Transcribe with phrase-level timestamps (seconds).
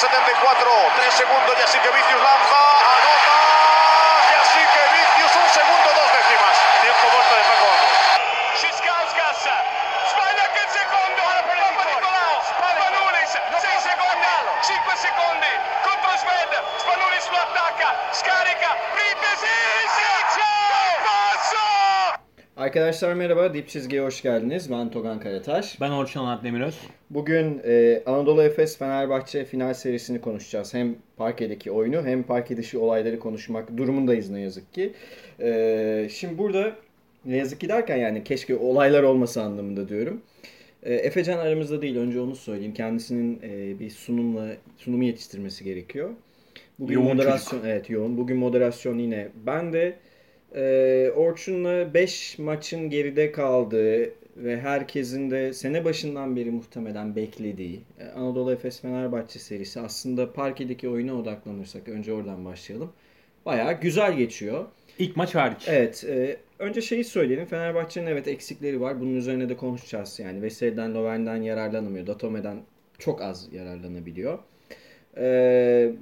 [0.00, 0.64] 74,
[0.96, 3.36] 3 segundos y así que Vicius lanza, anota
[4.32, 6.56] y así que Vicius un segundo dos décimas.
[6.80, 7.92] Tiempo muerto de Paco Vamos.
[8.56, 9.44] Schiskauskas
[10.08, 14.32] sbaglia anche il secondo Papa Nicolao Spanulis 6 secondi
[14.64, 15.52] 5 secondi
[15.84, 19.29] contro Sved Spanulis lo attacca scarica Printesi
[22.60, 24.70] Arkadaşlar merhaba, Dip Çizgi'ye hoş geldiniz.
[24.70, 25.80] Ben Togan Karataş.
[25.80, 26.78] Ben Orçun Onat Demiröz.
[27.10, 30.74] Bugün e, Anadolu Efes Fenerbahçe final serisini konuşacağız.
[30.74, 34.92] Hem parkedeki oyunu hem parke dışı olayları konuşmak durumundayız ne yazık ki.
[35.40, 36.76] E, şimdi burada
[37.24, 40.22] ne yazık ki derken yani keşke olaylar olmasa anlamında diyorum.
[40.82, 42.74] E, Efecan aramızda değil önce onu söyleyeyim.
[42.74, 46.10] Kendisinin e, bir sunumla sunumu yetiştirmesi gerekiyor.
[46.78, 48.16] Bugün Yoğun moderasyon evet yoğun.
[48.16, 49.96] Bugün moderasyon yine ben de
[50.54, 58.04] e, Orçun'la 5 maçın geride kaldığı ve herkesin de sene başından beri muhtemelen beklediği e,
[58.04, 62.92] Anadolu Efes Fenerbahçe serisi aslında parkedeki oyuna odaklanırsak önce oradan başlayalım.
[63.46, 64.64] Bayağı güzel geçiyor.
[64.98, 65.64] İlk maç hariç.
[65.68, 67.46] Evet, e, önce şeyi söyleyelim.
[67.46, 69.00] Fenerbahçe'nin evet eksikleri var.
[69.00, 70.18] Bunun üzerine de konuşacağız.
[70.18, 72.06] Yani Veseli'den, Lovren'den yararlanamıyor.
[72.06, 72.56] Datome'den
[72.98, 74.38] çok az yararlanabiliyor.
[75.16, 75.92] E,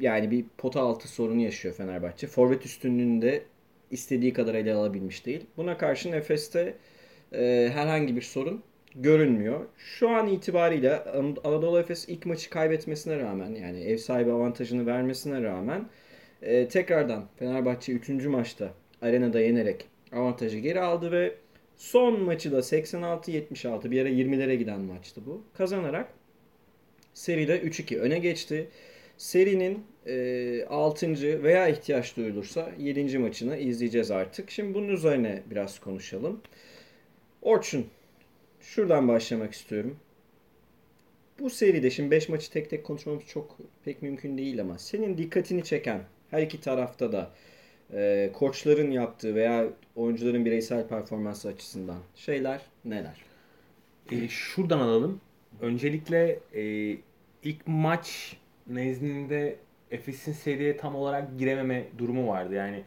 [0.00, 2.26] yani bir pota altı sorunu yaşıyor Fenerbahçe.
[2.26, 3.42] Forvet üstünlüğünde
[3.90, 5.46] istediği kadar ele alabilmiş değil.
[5.56, 6.74] Buna karşın Efes'te
[7.32, 8.62] e, herhangi bir sorun
[8.94, 9.66] görünmüyor.
[9.76, 15.42] Şu an itibariyle An- Anadolu Efes ilk maçı kaybetmesine rağmen yani ev sahibi avantajını vermesine
[15.42, 15.88] rağmen
[16.42, 18.08] e, tekrardan Fenerbahçe 3.
[18.08, 21.34] maçta arenada yenerek avantajı geri aldı ve
[21.76, 25.44] son maçı da 86-76 bir ara 20'lere giden maçtı bu.
[25.54, 26.08] Kazanarak
[27.14, 28.68] seride 3-2 öne geçti.
[29.16, 31.42] Serinin e, 6.
[31.42, 33.18] veya ihtiyaç duyulursa 7.
[33.18, 34.50] maçını izleyeceğiz artık.
[34.50, 36.40] Şimdi bunun üzerine biraz konuşalım.
[37.42, 37.86] Orçun,
[38.60, 39.96] şuradan başlamak istiyorum.
[41.38, 45.64] Bu seride şimdi 5 maçı tek tek konuşmamız çok pek mümkün değil ama senin dikkatini
[45.64, 47.30] çeken her iki tarafta da
[47.92, 53.24] e, koçların yaptığı veya oyuncuların bireysel performansı açısından şeyler neler?
[54.10, 55.20] E, şuradan alalım.
[55.60, 56.62] Öncelikle e,
[57.44, 58.36] ilk maç
[58.68, 59.56] nezdinde
[59.90, 62.54] Efes'in seriye tam olarak girememe durumu vardı.
[62.54, 62.82] Yani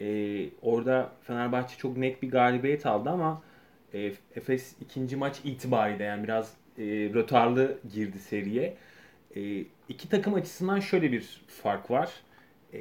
[0.00, 3.42] e, orada Fenerbahçe çok net bir galibiyet aldı ama
[3.94, 8.76] e, Efes ikinci maç itibariyle yani biraz e, rötarlı girdi seriye.
[9.36, 12.10] E, iki takım açısından şöyle bir fark var.
[12.74, 12.80] E,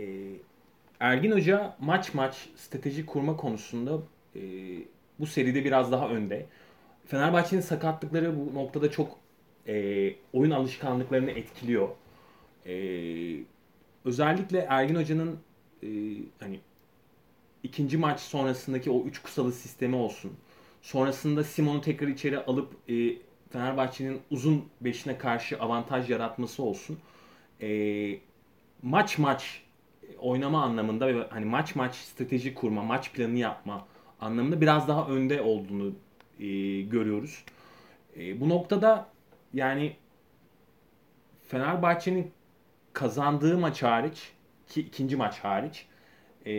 [0.99, 3.99] Ergin Hoca maç maç strateji kurma konusunda
[4.35, 4.41] e,
[5.19, 6.45] bu seride biraz daha önde.
[7.07, 9.17] Fenerbahçe'nin sakatlıkları bu noktada çok
[9.67, 11.89] e, oyun alışkanlıklarını etkiliyor.
[12.65, 12.73] E,
[14.05, 15.39] özellikle Ergin Hoca'nın
[15.83, 15.87] e,
[16.39, 16.59] hani
[17.63, 20.31] ikinci maç sonrasındaki o üç kusalı sistemi olsun.
[20.81, 23.17] Sonrasında Simon'u tekrar içeri alıp e,
[23.49, 26.99] Fenerbahçe'nin uzun beşine karşı avantaj yaratması olsun.
[27.61, 28.19] E,
[28.81, 29.63] maç maç
[30.19, 33.87] oynama anlamında ve hani maç maç strateji kurma, maç planı yapma
[34.21, 35.93] anlamında biraz daha önde olduğunu
[36.39, 37.43] e, görüyoruz.
[38.17, 39.09] E, bu noktada
[39.53, 39.95] yani
[41.47, 42.31] Fenerbahçe'nin
[42.93, 44.31] kazandığı maç hariç
[44.67, 45.85] ki ikinci maç hariç
[46.45, 46.53] e,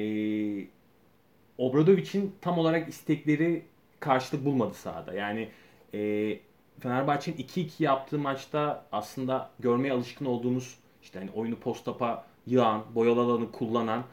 [1.59, 3.65] Obradovic'in tam olarak istekleri
[4.01, 5.15] karşılık bulmadı sahada.
[5.15, 5.49] Yani
[5.95, 6.39] e,
[6.81, 13.53] Fenerbahçe'nin 2-2 yaptığı maçta aslında görmeye alışkın olduğumuz işte hani oyunu postapa yığan, boyalı alanı
[13.53, 14.05] kullanan,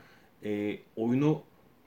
[0.44, 1.42] e, oyunu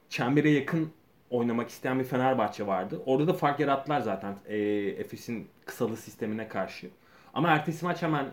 [0.09, 0.91] çembere yakın
[1.29, 3.01] oynamak isteyen bir Fenerbahçe vardı.
[3.05, 4.57] Orada da fark yarattılar zaten e,
[4.97, 6.89] Efes'in kısalı sistemine karşı.
[7.33, 8.25] Ama ertesi maç hemen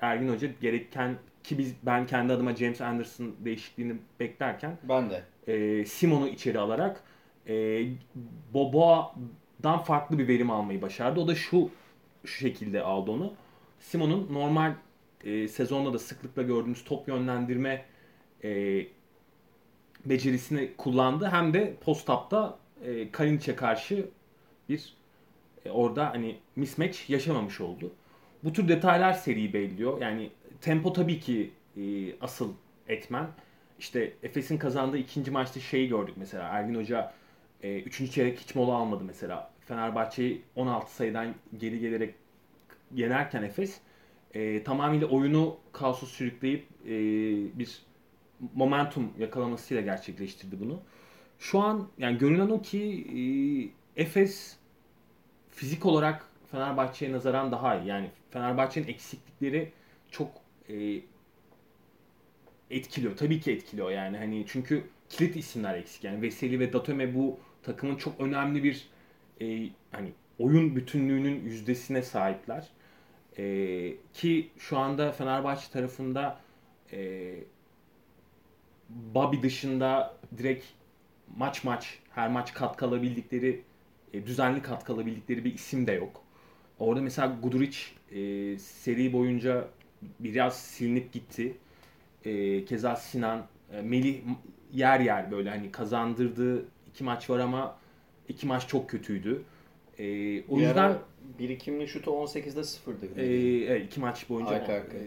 [0.00, 5.22] Ergin Hoca gereken ki biz ben kendi adıma James Anderson değişikliğini beklerken Ben de.
[5.46, 7.04] e, Simon'u içeri alarak
[7.48, 7.84] e,
[8.54, 11.20] Boboa'dan farklı bir verim almayı başardı.
[11.20, 11.70] O da şu
[12.24, 13.34] şu şekilde aldı onu.
[13.80, 14.74] Simon'un normal
[15.24, 17.84] e, sezonda da sıklıkla gördüğümüz top yönlendirme
[18.44, 18.82] e,
[20.04, 21.28] becerisini kullandı.
[21.32, 24.08] Hem de post-up'ta e, Kalinic'e karşı
[24.68, 24.94] bir
[25.64, 27.92] e, orada hani mismatch yaşamamış oldu.
[28.44, 30.00] Bu tür detaylar seriyi belliyor.
[30.00, 30.30] Yani
[30.62, 31.82] tempo tabii ki e,
[32.20, 32.52] asıl
[32.88, 33.26] etmen.
[33.78, 36.48] İşte Efes'in kazandığı ikinci maçta şeyi gördük mesela.
[36.48, 37.12] Ergin Hoca
[37.62, 39.50] e, çeyrek hiç mola almadı mesela.
[39.60, 42.14] Fenerbahçe'yi 16 sayıdan geri gelerek
[42.94, 43.80] yenerken Efes
[44.34, 46.90] e, tamamıyla oyunu kaosu sürükleyip e,
[47.58, 47.82] bir
[48.54, 50.80] momentum yakalamasıyla gerçekleştirdi bunu.
[51.38, 53.06] Şu an yani görünen o ki
[53.96, 54.56] e, Efes
[55.50, 57.88] fizik olarak Fenerbahçe'ye nazaran daha iyi.
[57.88, 59.72] Yani Fenerbahçe'nin eksiklikleri
[60.10, 61.00] çok e,
[62.70, 63.16] etkiliyor.
[63.16, 64.16] Tabii ki etkiliyor yani.
[64.16, 66.04] Hani çünkü kilit isimler eksik.
[66.04, 68.88] Yani Veseli ve Datome bu takımın çok önemli bir
[69.40, 72.68] e, hani oyun bütünlüğünün yüzdesine sahipler.
[73.38, 73.44] E,
[74.12, 76.40] ki şu anda Fenerbahçe tarafında
[76.92, 77.34] e,
[78.88, 80.66] Bobby dışında direkt
[81.36, 83.62] maç maç her maç katkı alabildikleri
[84.12, 86.22] e, düzenli katkı alabildikleri bir isim de yok.
[86.78, 87.78] Orada mesela Guduric
[88.10, 89.68] e, seri boyunca
[90.20, 91.56] biraz silinip gitti.
[92.24, 94.20] E, keza Sinan, e, Melih
[94.72, 97.76] yer yer böyle hani kazandırdığı iki maç var ama
[98.28, 99.42] iki maç çok kötüydü.
[99.98, 100.04] E,
[100.48, 100.98] o Bir yüzden
[101.38, 103.06] birikimli şutu 18'de sıfırdı.
[103.20, 103.24] e,
[103.64, 104.98] evet, iki maç boyunca Arka arkaya.
[105.04, 105.06] e,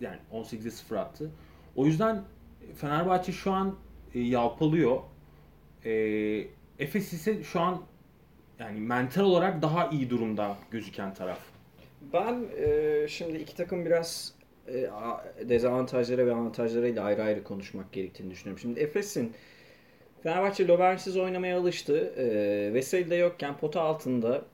[0.00, 1.30] yani 18'de 0 attı.
[1.76, 2.22] O yüzden
[2.76, 3.76] Fenerbahçe şu an
[4.14, 5.00] e, yalpalıyor.
[5.84, 5.92] E,
[6.78, 7.82] Efes ise şu an
[8.58, 11.38] yani mental olarak daha iyi durumda gözüken taraf.
[12.12, 14.34] Ben e, şimdi iki takım biraz
[14.68, 14.90] e,
[15.48, 18.58] dezavantajları ve avantajlarıyla ayrı ayrı konuşmak gerektiğini düşünüyorum.
[18.58, 19.32] Şimdi Efes'in
[20.22, 22.14] Fenerbahçe Lovrensiz oynamaya alıştı.
[22.16, 24.44] E, Veseli de yokken pota altında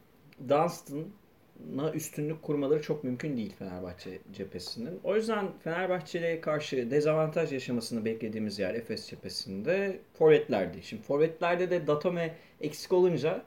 [0.48, 5.00] Dunstan'a üstünlük kurmaları çok mümkün değil Fenerbahçe cephesinin.
[5.04, 10.82] O yüzden Fenerbahçe'ye karşı dezavantaj yaşamasını beklediğimiz yer Efes cephesinde forvetlerdi.
[10.82, 13.42] Şimdi forvetlerde de Datome eksik olunca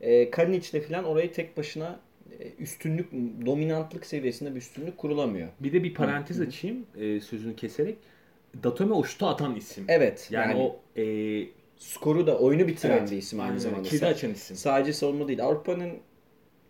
[0.00, 2.00] e, Kalinic'le falan orayı tek başına
[2.58, 3.12] üstünlük,
[3.46, 5.48] dominantlık seviyesinde bir üstünlük kurulamıyor.
[5.60, 7.98] Bir de bir parantez açayım e, sözünü keserek.
[8.62, 9.84] Datome şutu atan isim.
[9.88, 10.28] Evet.
[10.30, 11.04] Yani, Yani, o e,
[11.78, 13.88] skoru da oyunu bitiren Evet, bir isim aynı zamanda.
[13.88, 14.56] Kilidi açan isim.
[14.56, 15.44] Sadece savunma değil.
[15.44, 15.92] Avrupa'nın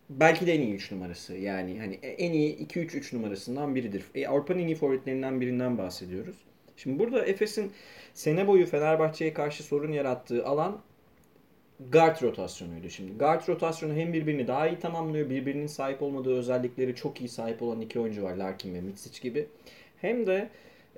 [0.09, 1.33] belki de en iyi 3 numarası.
[1.33, 4.03] Yani hani en iyi 2-3 3 numarasından biridir.
[4.15, 6.35] E, Avrupa'nın en iyi forvetlerinden birinden bahsediyoruz.
[6.77, 7.71] Şimdi burada Efes'in
[8.13, 10.81] sene boyu Fenerbahçe'ye karşı sorun yarattığı alan
[11.79, 12.89] guard rotasyonuydu.
[12.89, 15.29] Şimdi guard rotasyonu hem birbirini daha iyi tamamlıyor.
[15.29, 18.35] Birbirinin sahip olmadığı özellikleri çok iyi sahip olan iki oyuncu var.
[18.35, 19.47] Larkin ve Mitsic gibi.
[20.01, 20.49] Hem de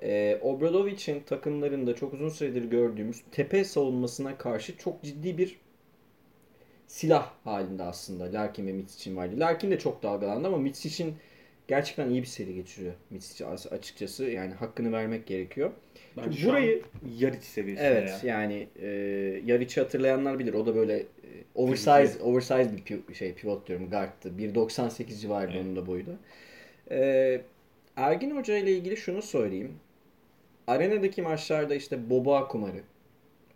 [0.02, 5.58] e, Obradovic'in takımlarında çok uzun süredir gördüğümüz tepe savunmasına karşı çok ciddi bir
[6.86, 9.34] silah halinde aslında Larkin ve Mitsic'in vardı.
[9.38, 11.14] Larkin de çok dalgalandı ama Mitsic'in
[11.68, 12.94] gerçekten iyi bir seri geçiriyor.
[13.10, 15.70] Mitsic açıkçası yani hakkını vermek gerekiyor.
[16.16, 16.82] bence an burayı
[17.18, 18.38] Yariç seviyesinde Evet ya.
[18.38, 18.86] yani e,
[19.46, 20.54] Yaric'i hatırlayanlar bilir.
[20.54, 21.04] O da böyle e,
[21.54, 24.28] oversize oversize bir pi- şey pivot diyorum guard'tı.
[24.28, 25.64] 1.98 civarında Evet.
[25.66, 26.12] onun da boyu da.
[26.90, 27.40] E,
[27.96, 29.72] Ergin Hoca ile ilgili şunu söyleyeyim.
[30.66, 32.80] Arenadaki maçlarda işte Boba kumarı.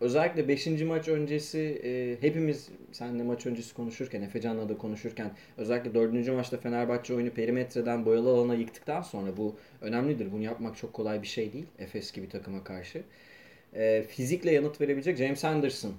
[0.00, 0.66] Özellikle 5.
[0.66, 6.28] maç öncesi e, hepimiz seninle maç öncesi konuşurken, Efecan'la da konuşurken özellikle 4.
[6.28, 10.32] maçta Fenerbahçe oyunu perimetreden boyalı alana yıktıktan sonra bu önemlidir.
[10.32, 11.66] Bunu yapmak çok kolay bir şey değil.
[11.78, 13.02] Efes gibi takıma karşı.
[13.74, 15.92] E, fizikle yanıt verebilecek James Anderson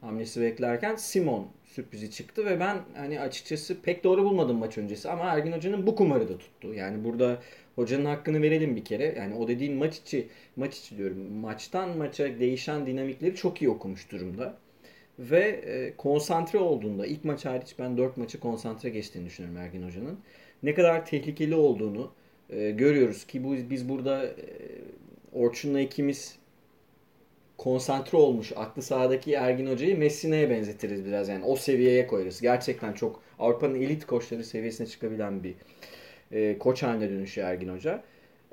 [0.00, 5.24] hamlesi beklerken Simon sürprizi çıktı ve ben hani açıkçası pek doğru bulmadım maç öncesi ama
[5.24, 6.74] Ergin Hoca'nın bu kumarı da tuttu.
[6.74, 7.42] Yani burada
[7.78, 9.14] hocanın hakkını verelim bir kere.
[9.18, 11.32] Yani o dediğin maç içi maç içi diyorum.
[11.32, 14.58] Maçtan maça değişen dinamikleri çok iyi okumuş durumda.
[15.18, 20.18] Ve e, konsantre olduğunda ilk maç hariç ben 4 maçı konsantre geçtiğini düşünüyorum Ergin Hoca'nın.
[20.62, 22.12] Ne kadar tehlikeli olduğunu
[22.50, 24.34] e, görüyoruz ki bu biz burada e,
[25.32, 26.38] Orçun'la ikimiz
[27.58, 32.40] konsantre olmuş aklı sahadaki Ergin Hoca'yı Messi'ne benzetiriz biraz yani o seviyeye koyarız.
[32.40, 35.54] Gerçekten çok Avrupa'nın elit koçları seviyesine çıkabilen bir
[36.32, 38.02] e, koç haline dönüşüyor Ergin Hoca.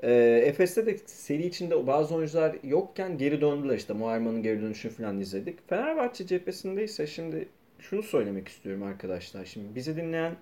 [0.02, 0.12] E,
[0.46, 5.68] Efes'te de seri içinde bazı oyuncular yokken geri döndüler işte Muharman'ın geri dönüşünü falan izledik.
[5.68, 7.48] Fenerbahçe cephesinde ise şimdi
[7.78, 9.44] şunu söylemek istiyorum arkadaşlar.
[9.44, 10.34] Şimdi bizi dinleyen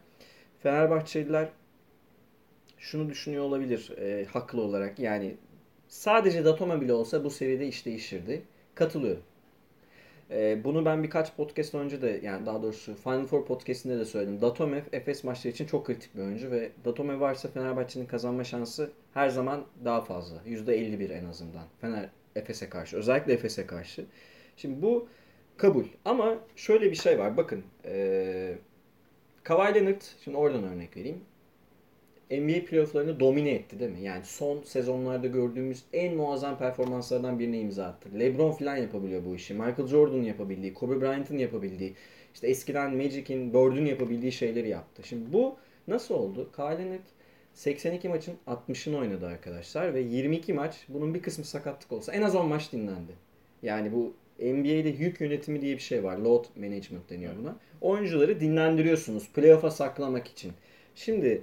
[0.62, 1.48] Fenerbahçeliler
[2.78, 5.36] şunu düşünüyor olabilir e, haklı olarak yani
[5.88, 8.42] sadece Datome bile olsa bu seviyede iş değişirdi.
[8.74, 9.22] Katılıyorum.
[10.30, 14.40] Ee, bunu ben birkaç podcast önce de yani daha doğrusu Final Four podcastinde de söyledim.
[14.40, 19.28] Datome Efes maçları için çok kritik bir oyuncu ve Datome varsa Fenerbahçe'nin kazanma şansı her
[19.28, 20.36] zaman daha fazla.
[20.46, 21.64] %51 en azından.
[21.80, 22.96] Fener Efes'e karşı.
[22.96, 24.04] Özellikle Efes'e karşı.
[24.56, 25.08] Şimdi bu
[25.56, 25.84] kabul.
[26.04, 27.36] Ama şöyle bir şey var.
[27.36, 27.64] Bakın.
[27.84, 28.58] Ee,
[29.42, 31.20] Kawhi Leonard, şimdi oradan örnek vereyim.
[32.30, 34.00] NBA playofflarını domine etti değil mi?
[34.00, 38.08] Yani son sezonlarda gördüğümüz en muazzam performanslardan birine imza attı.
[38.18, 39.54] LeBron falan yapabiliyor bu işi.
[39.54, 41.94] Michael Jordan'ın yapabildiği, Kobe Bryant'ın yapabildiği,
[42.34, 45.02] işte eskiden Magic'in, Bird'ün yapabildiği şeyleri yaptı.
[45.04, 45.56] Şimdi bu
[45.88, 46.50] nasıl oldu?
[46.58, 47.00] Leonard
[47.54, 52.34] 82 maçın 60'ını oynadı arkadaşlar ve 22 maç bunun bir kısmı sakatlık olsa en az
[52.36, 53.12] 10 maç dinlendi.
[53.62, 56.18] Yani bu NBA'de yük yönetimi diye bir şey var.
[56.18, 57.56] Load management deniyor buna.
[57.80, 60.52] Oyuncuları dinlendiriyorsunuz playoff'a saklamak için.
[60.94, 61.42] Şimdi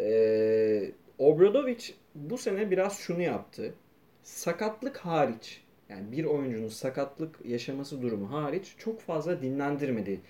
[0.00, 3.74] ee, Obradovic bu sene biraz şunu yaptı.
[4.22, 10.20] Sakatlık hariç yani bir oyuncunun sakatlık yaşaması durumu hariç çok fazla dinlendirmedi.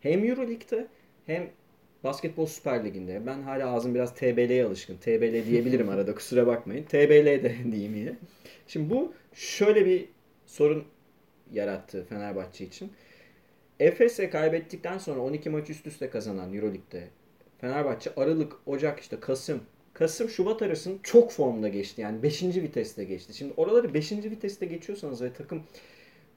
[0.00, 0.86] Hem Euroleague'de
[1.26, 1.50] hem
[2.04, 3.26] Basketbol Süper Ligi'nde.
[3.26, 4.96] Ben hala ağzım biraz TBL'ye alışkın.
[4.96, 6.84] TBL diyebilirim arada kusura bakmayın.
[6.84, 8.16] TBL de diyeyim yine.
[8.68, 10.08] Şimdi bu şöyle bir
[10.46, 10.84] sorun
[11.52, 12.92] yarattı Fenerbahçe için.
[13.80, 17.08] Efes'e kaybettikten sonra 12 maç üst üste kazanan Euroleague'de
[17.60, 19.60] Fenerbahçe Aralık, Ocak işte Kasım.
[19.94, 22.00] Kasım, Şubat arasını çok formda geçti.
[22.00, 22.42] Yani 5.
[22.42, 23.36] viteste geçti.
[23.36, 24.12] Şimdi oraları 5.
[24.12, 25.62] viteste geçiyorsanız ve takım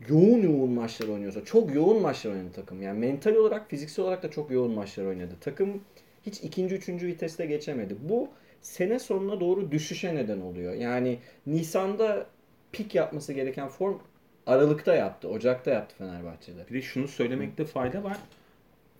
[0.09, 2.81] yoğun yoğun maçlar oynuyorsa, çok yoğun maçlar oynadı takım.
[2.81, 5.35] Yani mental olarak, fiziksel olarak da çok yoğun maçlar oynadı.
[5.41, 5.81] Takım
[6.25, 7.95] hiç ikinci, üçüncü viteste geçemedi.
[8.01, 8.29] Bu
[8.61, 10.73] sene sonuna doğru düşüşe neden oluyor.
[10.73, 12.25] Yani Nisan'da
[12.71, 13.97] pik yapması gereken form
[14.47, 16.67] Aralık'ta yaptı, Ocak'ta yaptı Fenerbahçe'de.
[16.69, 18.17] Bir de şunu söylemekte fayda var.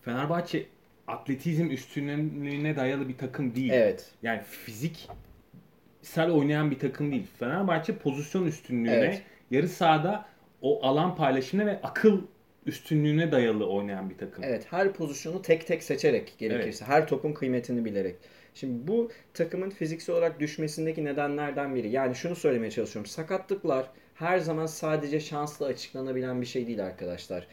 [0.02, 0.66] Fenerbahçe
[1.10, 3.70] atletizm üstünlüğüne dayalı bir takım değil.
[3.72, 4.10] Evet.
[4.22, 7.26] Yani fiziksel oynayan bir takım değil.
[7.38, 9.22] Fenerbahçe pozisyon üstünlüğüne, Evet.
[9.50, 10.24] yarı sahada
[10.62, 12.22] o alan paylaşımına ve akıl
[12.66, 14.44] üstünlüğüne dayalı oynayan bir takım.
[14.44, 18.16] Evet, her pozisyonu tek tek seçerek gerekirse, her topun kıymetini bilerek.
[18.54, 21.88] Şimdi bu takımın fiziksel olarak düşmesindeki nedenlerden biri.
[21.88, 23.10] Yani şunu söylemeye çalışıyorum.
[23.10, 27.46] Sakatlıklar her zaman sadece şansla açıklanabilen bir şey değil arkadaşlar.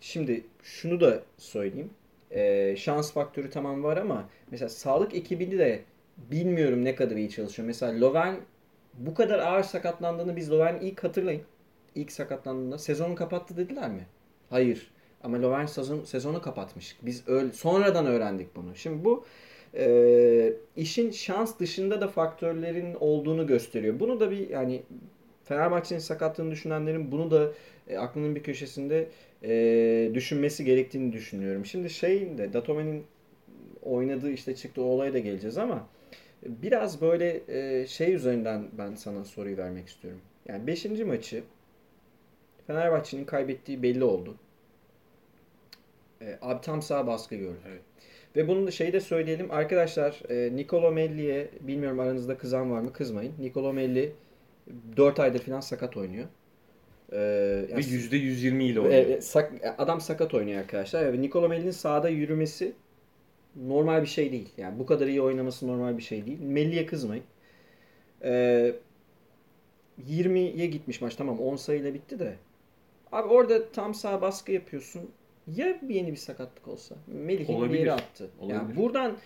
[0.00, 1.90] Şimdi şunu da söyleyeyim.
[2.30, 5.82] Ee, şans faktörü tamam var ama mesela sağlık ekibini de
[6.18, 7.66] bilmiyorum ne kadar iyi çalışıyor.
[7.66, 8.36] Mesela Loven
[8.94, 11.42] bu kadar ağır sakatlandığını biz Loven ilk hatırlayın.
[11.94, 14.06] İlk sakatlandığında sezonu kapattı dediler mi?
[14.50, 14.90] Hayır.
[15.22, 16.96] Ama Loven sezon, sezonu kapatmış.
[17.02, 18.76] Biz öyle, sonradan öğrendik bunu.
[18.76, 19.24] Şimdi bu
[19.74, 24.00] e, işin şans dışında da faktörlerin olduğunu gösteriyor.
[24.00, 24.82] Bunu da bir yani
[25.44, 27.52] Fenerbahçe'nin sakatlığını düşünenlerin bunu da
[27.88, 29.08] e, aklının bir köşesinde
[29.42, 31.66] e, düşünmesi gerektiğini düşünüyorum.
[31.66, 33.04] Şimdi şeyin de Datome'nin
[33.82, 35.88] oynadığı işte çıktığı olaya da geleceğiz ama
[36.42, 40.20] biraz böyle e, şey üzerinden ben sana soruyu vermek istiyorum.
[40.48, 40.84] Yani 5.
[40.84, 41.42] maçı
[42.66, 44.36] Fenerbahçe'nin kaybettiği belli oldu.
[46.20, 47.58] E, abi tam sağ baskı gördü.
[47.68, 47.82] Evet.
[48.36, 49.50] Ve bunu şeyi de söyleyelim.
[49.50, 53.34] Arkadaşlar e, Nicolo Melli'ye bilmiyorum aranızda kızan var mı kızmayın.
[53.38, 54.12] Nicolo Melli
[54.96, 56.26] 4 aydır falan sakat oynuyor.
[57.12, 59.06] E, Ve yani- %120 ile e, oynuyor.
[59.06, 61.12] e, sak- adam sakat oynuyor arkadaşlar.
[61.12, 62.72] Ve Nicolo Melli'nin sahada yürümesi
[63.66, 64.48] normal bir şey değil.
[64.56, 66.40] Yani bu kadar iyi oynaması normal bir şey değil.
[66.40, 67.24] Melli'ye kızmayın.
[68.24, 68.72] E,
[70.08, 71.14] 20'ye gitmiş maç.
[71.16, 72.34] Tamam 10 sayıyla bitti de.
[73.12, 75.10] Abi orada tam sağ baskı yapıyorsun.
[75.56, 76.94] Ya bir yeni bir sakatlık olsa?
[77.06, 78.30] Melih'i bir yere attı.
[78.40, 78.58] Olabilir.
[78.58, 79.16] Yani buradan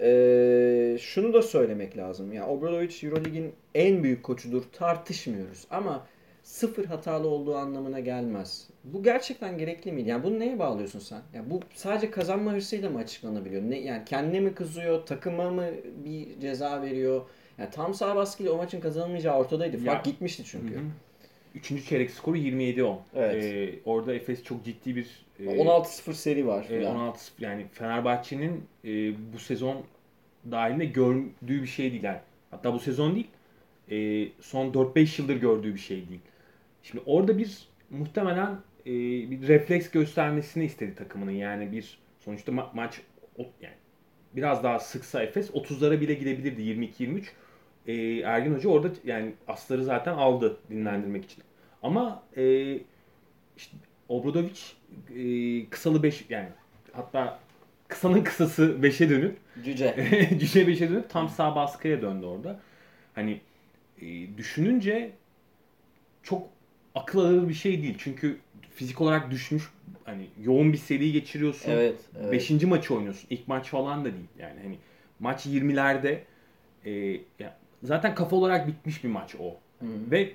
[0.00, 2.32] e, şunu da söylemek lazım.
[2.32, 4.62] Ya Obradovic Eurolig'in en büyük koçudur.
[4.72, 5.66] Tartışmıyoruz.
[5.70, 6.06] Ama
[6.42, 8.68] sıfır hatalı olduğu anlamına gelmez.
[8.84, 10.08] Bu gerçekten gerekli miydi?
[10.08, 11.22] Yani bunu neye bağlıyorsun sen?
[11.34, 13.62] Yani bu sadece kazanma hırsıyla mı açıklanabiliyor?
[13.62, 15.06] Ne, yani kendine mi kızıyor?
[15.06, 15.64] Takıma mı
[16.04, 17.22] bir ceza veriyor?
[17.58, 19.76] Yani tam sağ baskıyla o maçın kazanılmayacağı ortadaydı.
[19.84, 20.12] Fark Ya.
[20.12, 20.74] gitmişti çünkü.
[20.74, 20.84] Hı hı.
[21.54, 22.96] Üçüncü çeyrek skoru 27-10.
[23.14, 23.44] Evet.
[23.44, 26.64] Ee, orada Efes çok ciddi bir e, 16-0 seri var.
[26.64, 26.96] e, filan.
[26.96, 28.88] 16 yani Fenerbahçe'nin e,
[29.34, 29.76] bu sezon
[30.50, 32.02] dahilinde gördüğü bir şey değil.
[32.02, 32.18] Yani.
[32.50, 33.26] Hatta bu sezon değil.
[33.90, 36.20] e, son 4-5 yıldır gördüğü bir şey değil.
[36.82, 37.58] Şimdi orada bir
[37.90, 38.50] muhtemelen
[38.86, 38.90] e,
[39.30, 41.30] bir refleks göstermesini istedi takımının.
[41.30, 43.00] Yani bir sonuçta ma- maç
[43.38, 43.74] o- yani
[44.36, 47.32] biraz daha sıksa Efes 30'lara bile gidebilirdi 22-23.
[47.86, 51.44] E, Ergin Hoca orada yani asları zaten aldı dinlendirmek için.
[51.82, 52.72] Ama e,
[53.56, 53.76] işte
[54.08, 54.60] Obradovic
[55.16, 56.48] e, kısalı 5 yani
[56.92, 57.38] hatta
[57.88, 59.94] kısanın kısası 5'e dönüp Cüce.
[60.40, 62.60] Cüce 5'e dönüp tam sağ baskıya döndü orada.
[63.14, 63.40] Hani
[64.02, 65.10] e, düşününce
[66.22, 66.48] çok
[66.94, 67.94] akıl alır bir şey değil.
[67.98, 68.38] Çünkü
[68.74, 69.62] fizik olarak düşmüş
[70.04, 71.70] hani yoğun bir seri geçiriyorsun.
[71.70, 72.00] evet.
[72.20, 72.32] evet.
[72.32, 73.26] Beşinci maçı oynuyorsun.
[73.30, 74.28] İlk maç falan da değil.
[74.38, 74.78] Yani hani
[75.20, 76.18] maç 20'lerde
[76.84, 76.90] e,
[77.38, 79.56] ya zaten kafa olarak bitmiş bir maç o.
[79.80, 79.86] Hı.
[80.10, 80.32] Ve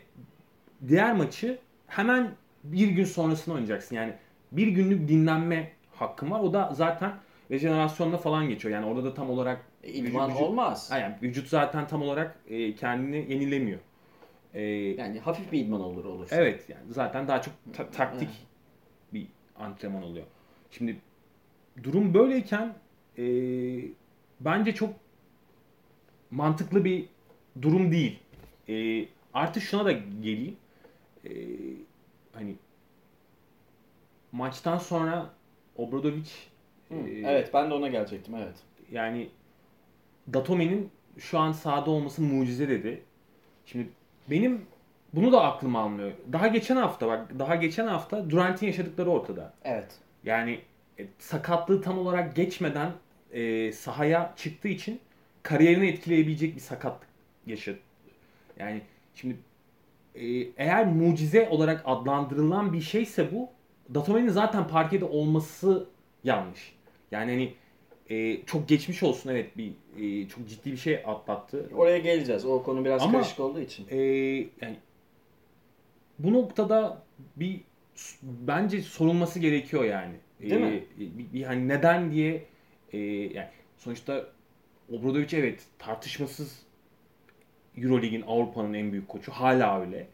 [0.87, 1.57] diğer maçı
[1.87, 2.31] hemen
[2.63, 3.95] bir gün sonrasında oynayacaksın.
[3.95, 4.13] Yani
[4.51, 6.39] bir günlük dinlenme hakkın var.
[6.39, 7.13] O da zaten
[7.51, 8.73] rejenerasyonla falan geçiyor.
[8.73, 10.89] Yani orada da tam olarak İdman vücut- olmaz.
[10.91, 13.79] Yani vücut zaten tam olarak e, kendini yenilemiyor.
[14.55, 14.61] E,
[14.97, 16.35] Yani hafif bir idman olur olursa.
[16.35, 18.29] Evet yani zaten daha çok ta- taktik
[19.13, 19.27] bir
[19.59, 20.25] antrenman oluyor.
[20.71, 20.97] Şimdi
[21.83, 22.73] durum böyleyken
[23.17, 23.23] e,
[24.39, 24.93] bence çok
[26.31, 27.05] mantıklı bir
[27.61, 28.19] durum değil.
[28.69, 30.55] E, artı şuna da geleyim.
[31.25, 31.31] E,
[32.33, 32.55] hani
[34.31, 35.29] maçtan sonra
[35.75, 36.29] Obradovic
[36.89, 38.55] Hı, e, Evet ben de ona gelecektim evet.
[38.91, 39.29] yani
[40.33, 43.03] Datome'nin şu an sahada olması mucize dedi.
[43.65, 43.89] Şimdi
[44.29, 44.65] benim
[45.13, 46.11] bunu da aklım almıyor.
[46.33, 49.53] Daha geçen hafta bak daha geçen hafta Durant'in yaşadıkları ortada.
[49.63, 49.91] Evet.
[50.23, 50.59] Yani
[50.99, 52.91] e, sakatlığı tam olarak geçmeden
[53.31, 54.99] e, sahaya çıktığı için
[55.43, 57.09] kariyerini etkileyebilecek bir sakatlık
[57.45, 57.79] yaşadı.
[58.59, 58.81] Yani
[59.15, 59.35] şimdi
[60.15, 60.25] e,
[60.57, 63.49] eğer mucize olarak adlandırılan bir şeyse bu
[63.93, 65.89] Datome'nin zaten parkede olması
[66.23, 66.75] yanlış.
[67.11, 67.53] Yani hani
[68.09, 71.69] e, çok geçmiş olsun evet bir e, çok ciddi bir şey atlattı.
[71.75, 72.45] Oraya geleceğiz.
[72.45, 73.87] O konu biraz Ama- karışık olduğu için.
[73.89, 73.97] E,
[74.61, 74.75] yani
[76.19, 77.03] bu noktada
[77.35, 77.61] bir
[78.23, 80.13] bence sorulması gerekiyor yani.
[80.41, 80.83] Değil mi?
[80.99, 82.45] Bir, bir hani neden diye
[82.93, 83.47] e, yani
[83.77, 84.25] Sonuçta
[84.91, 86.59] Obradovic evet tartışmasız
[87.77, 89.31] Eurolig'in Avrupa'nın en büyük koçu.
[89.31, 90.07] Hala öyle.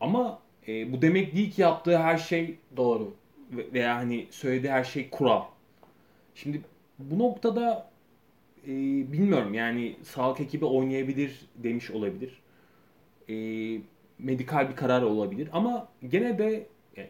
[0.00, 3.14] Ama e, bu demek değil ki yaptığı her şey Doğru.
[3.52, 5.42] ve- veya hani söylediği her şey kural.
[6.34, 6.60] Şimdi
[7.10, 7.90] bu noktada
[8.64, 8.70] e,
[9.12, 12.42] bilmiyorum yani sağlık ekibi oynayabilir demiş olabilir.
[13.28, 13.34] E,
[14.18, 16.66] medikal bir karar olabilir ama gene de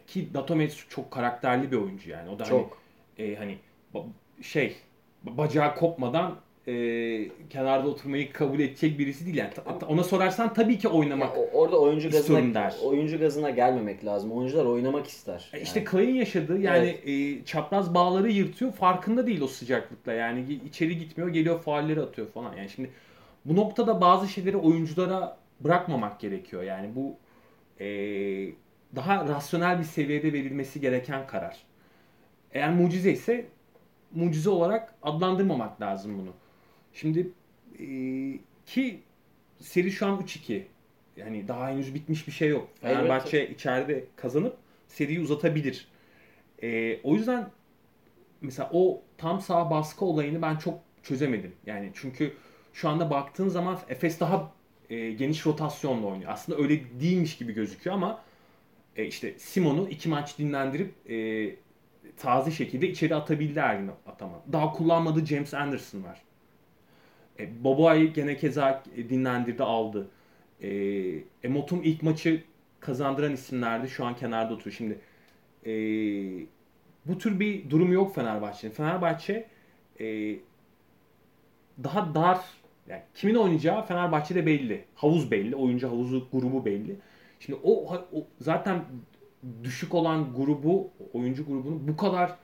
[0.07, 2.29] ki Datomet çok karakterli bir oyuncu yani.
[2.29, 2.77] O da hani, Çok.
[3.17, 3.57] e, hani
[4.41, 4.75] şey
[5.23, 9.53] bacağı kopmadan e, kenarda oturmayı kabul edecek birisi değil yani.
[9.53, 11.35] Ta- Ona sorarsan tabii ki oynamak.
[11.37, 12.75] Ya o- orada oyuncu gazına der.
[12.83, 14.31] oyuncu gazına gelmemek lazım.
[14.31, 15.49] Oyuncular oynamak ister.
[15.53, 15.89] E İşte Yani.
[15.91, 21.61] Clay'in yaşadığı yani e, çapraz bağları yırtıyor farkında değil o sıcaklıkla yani içeri gitmiyor geliyor
[21.61, 22.89] faulleri atıyor falan yani şimdi
[23.45, 27.15] bu noktada bazı şeyleri oyunculara bırakmamak gerekiyor yani bu
[27.79, 27.85] e,
[28.95, 31.57] daha rasyonel bir seviyede verilmesi gereken karar.
[32.53, 33.45] Eğer mucize ise
[34.11, 36.29] mucize olarak adlandırmamak lazım bunu.
[36.93, 37.31] Şimdi
[37.79, 37.85] e,
[38.65, 38.99] ki
[39.59, 40.61] seri şu an 3-2.
[41.17, 42.69] Yani daha henüz bitmiş bir şey yok.
[42.81, 44.57] Fenerbahçe içeride kazanıp
[44.87, 45.87] seriyi uzatabilir.
[46.63, 47.49] E, o yüzden
[48.41, 51.55] mesela o tam sağ baskı olayını ben çok çözemedim.
[51.65, 52.33] Yani çünkü
[52.73, 54.51] şu anda baktığın zaman Efes daha
[54.89, 56.31] e, geniş rotasyonla oynuyor.
[56.31, 58.21] Aslında öyle değilmiş gibi gözüküyor ama
[58.95, 61.49] e, işte Simon'u iki maç dinlendirip e,
[62.17, 64.41] taze şekilde içeri atabildi Ergin Ataman.
[64.51, 66.21] Daha kullanmadığı James Anderson var.
[67.39, 70.07] E, Boboa'yı gene keza dinlendirdi aldı.
[70.61, 70.69] E,
[71.43, 72.43] Emotum ilk maçı
[72.79, 73.89] kazandıran isimlerdi.
[73.89, 74.75] Şu an kenarda oturuyor.
[74.75, 74.99] Şimdi
[75.65, 75.73] e,
[77.05, 78.73] bu tür bir durum yok Fenerbahçe'nin.
[78.73, 79.47] Fenerbahçe
[79.99, 80.35] e,
[81.83, 82.39] daha dar
[82.87, 84.85] yani kimin oynayacağı Fenerbahçe'de belli.
[84.95, 85.55] Havuz belli.
[85.55, 86.95] Oyuncu havuzu grubu belli.
[87.39, 88.85] Şimdi o, o zaten
[89.63, 92.35] düşük olan grubu, oyuncu grubunu bu kadar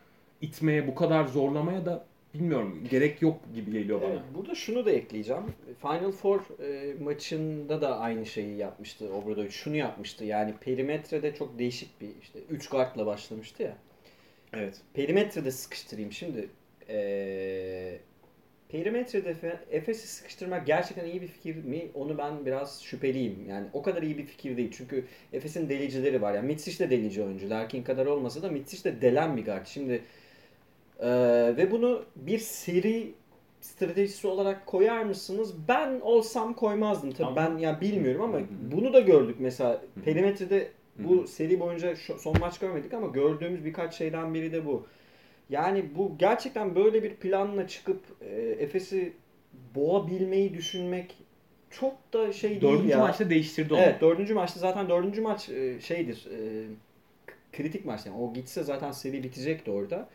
[0.42, 4.10] itmeye, bu kadar zorlamaya da bilmiyorum gerek yok gibi geliyor bana.
[4.10, 5.44] Evet, burada şunu da ekleyeceğim.
[5.82, 9.50] Final Four e, maçında da aynı şeyi yapmıştı Obradovic.
[9.50, 10.26] Şunu yapmıştı.
[10.26, 13.78] Yani perimetrede çok değişik bir işte 3 guardla başlamıştı ya.
[14.54, 14.82] Evet.
[14.94, 16.50] Perimetrede sıkıştırayım şimdi.
[16.90, 18.00] E,
[18.70, 21.88] perimetrede Fe- Efes'i sıkıştırmak gerçekten iyi bir fikir mi?
[21.94, 23.46] Onu ben biraz şüpheliyim.
[23.50, 24.72] Yani o kadar iyi bir fikir değil.
[24.78, 26.34] Çünkü Efes'in delicileri var.
[26.34, 27.50] Yani Mitsic de delici oyuncu.
[27.50, 29.66] Larkin kadar olmasa da Mitsic de delen bir guard.
[29.66, 30.02] Şimdi
[31.00, 31.08] ee,
[31.58, 33.14] ve bunu bir seri
[33.62, 35.54] stratejisi olarak koyar mısınız?
[35.68, 37.12] Ben olsam koymazdım.
[37.12, 40.68] Tabii Ama- ben ya bilmiyorum ama Hı bunu da gördük mesela perimetrede
[41.00, 41.28] bu hı.
[41.28, 44.86] seri boyunca şu- son maç görmedik ama gördüğümüz birkaç şeyden biri de bu.
[45.50, 49.14] Yani bu gerçekten böyle bir planla çıkıp e, Efes'i
[49.76, 51.16] boğabilmeyi düşünmek
[51.70, 53.00] çok da şey değil Dördüncü ya.
[53.00, 53.82] maçta değiştirdi onu.
[53.82, 56.40] Evet dördüncü maçta zaten dördüncü maç e, şeydir e,
[57.54, 60.10] kritik maç yani o gitse zaten seri bitecekti orada.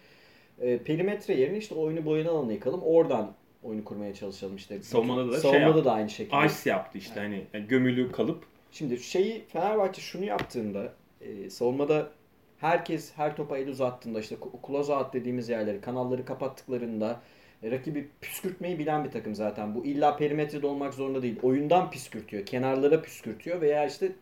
[0.61, 4.83] E, perimetre yerine işte oyunu boyuna alanı yıkalım oradan oyunu kurmaya çalışalım işte.
[4.83, 5.85] Savunmada da şey Savunmada yaptı.
[5.85, 6.47] da aynı şekilde.
[6.47, 12.11] Ice yaptı işte hani yani gömülü kalıp Şimdi şeyi Fenerbahçe şunu yaptığında e, savunmada
[12.59, 14.37] herkes her topa el uzattığında işte
[14.67, 17.21] close dediğimiz yerleri kanalları kapattıklarında
[17.63, 19.75] e, rakibi püskürtmeyi bilen bir takım zaten.
[19.75, 21.37] Bu illa perimetrede olmak zorunda değil.
[21.43, 22.47] Oyundan püskürtüyor.
[22.47, 24.13] Kenarlara püskürtüyor veya işte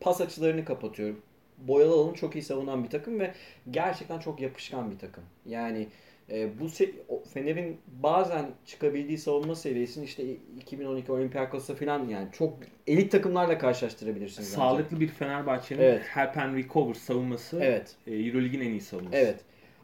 [0.00, 1.14] pas açılarını kapatıyor.
[1.68, 3.34] Boyalı alanı çok iyi savunan bir takım ve
[3.70, 5.24] gerçekten çok yapışkan bir takım.
[5.46, 5.88] Yani
[6.30, 6.68] e, bu
[7.34, 10.24] Fener'in bazen çıkabildiği savunma seviyesini işte
[10.60, 14.48] 2012 Olympiakos'ta falan yani çok elit takımlarla karşılaştırabilirsiniz.
[14.48, 14.56] bence.
[14.56, 16.02] sağlıklı bir Fenerbahçe'nin Evet.
[16.04, 17.96] help and recover savunması Evet.
[18.06, 19.16] e, Eurolig'in en iyi savunması.
[19.16, 19.40] Evet.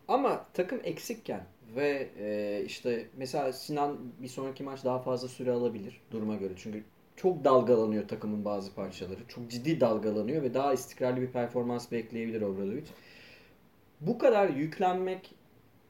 [0.09, 1.41] Ama takım eksikken
[1.77, 6.53] ve e, işte mesela Sinan bir sonraki maç daha fazla süre alabilir duruma göre.
[6.57, 6.85] Çünkü
[7.23, 9.19] çok dalgalanıyor takımın bazı parçaları.
[9.29, 12.85] Çok ciddi dalgalanıyor ve daha istikrarlı bir performans bekleyebilir Obradovic.
[14.01, 15.35] Bu kadar yüklenmek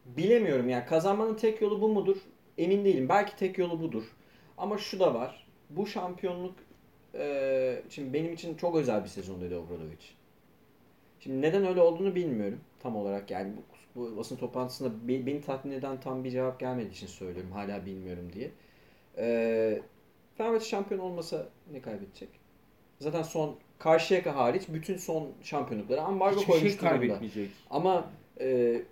[0.06, 2.16] bilemiyorum yani kazanmanın tek yolu bu mudur?
[2.58, 3.08] Emin değilim.
[3.08, 4.04] Belki tek yolu budur.
[4.58, 5.46] Ama şu da var.
[5.70, 6.54] Bu şampiyonluk
[7.14, 10.04] e, şimdi benim için çok özel bir sezon dedi Obradovic.
[11.20, 15.72] Şimdi neden öyle olduğunu bilmiyorum tam olarak yani bu, bu basın toplantısında be- beni tatmin
[15.72, 18.50] eden tam bir cevap gelmediği için söylüyorum hala bilmiyorum diye.
[19.18, 19.82] Ee,
[20.40, 22.28] Fenerbahçe şampiyon olmasa ne kaybedecek?
[22.98, 26.90] Zaten son Karşıyaka hariç bütün son şampiyonlukları ambargo Hiçbir şey koymuş durumda.
[26.90, 27.50] kaybetmeyecek.
[27.70, 28.82] Ama e,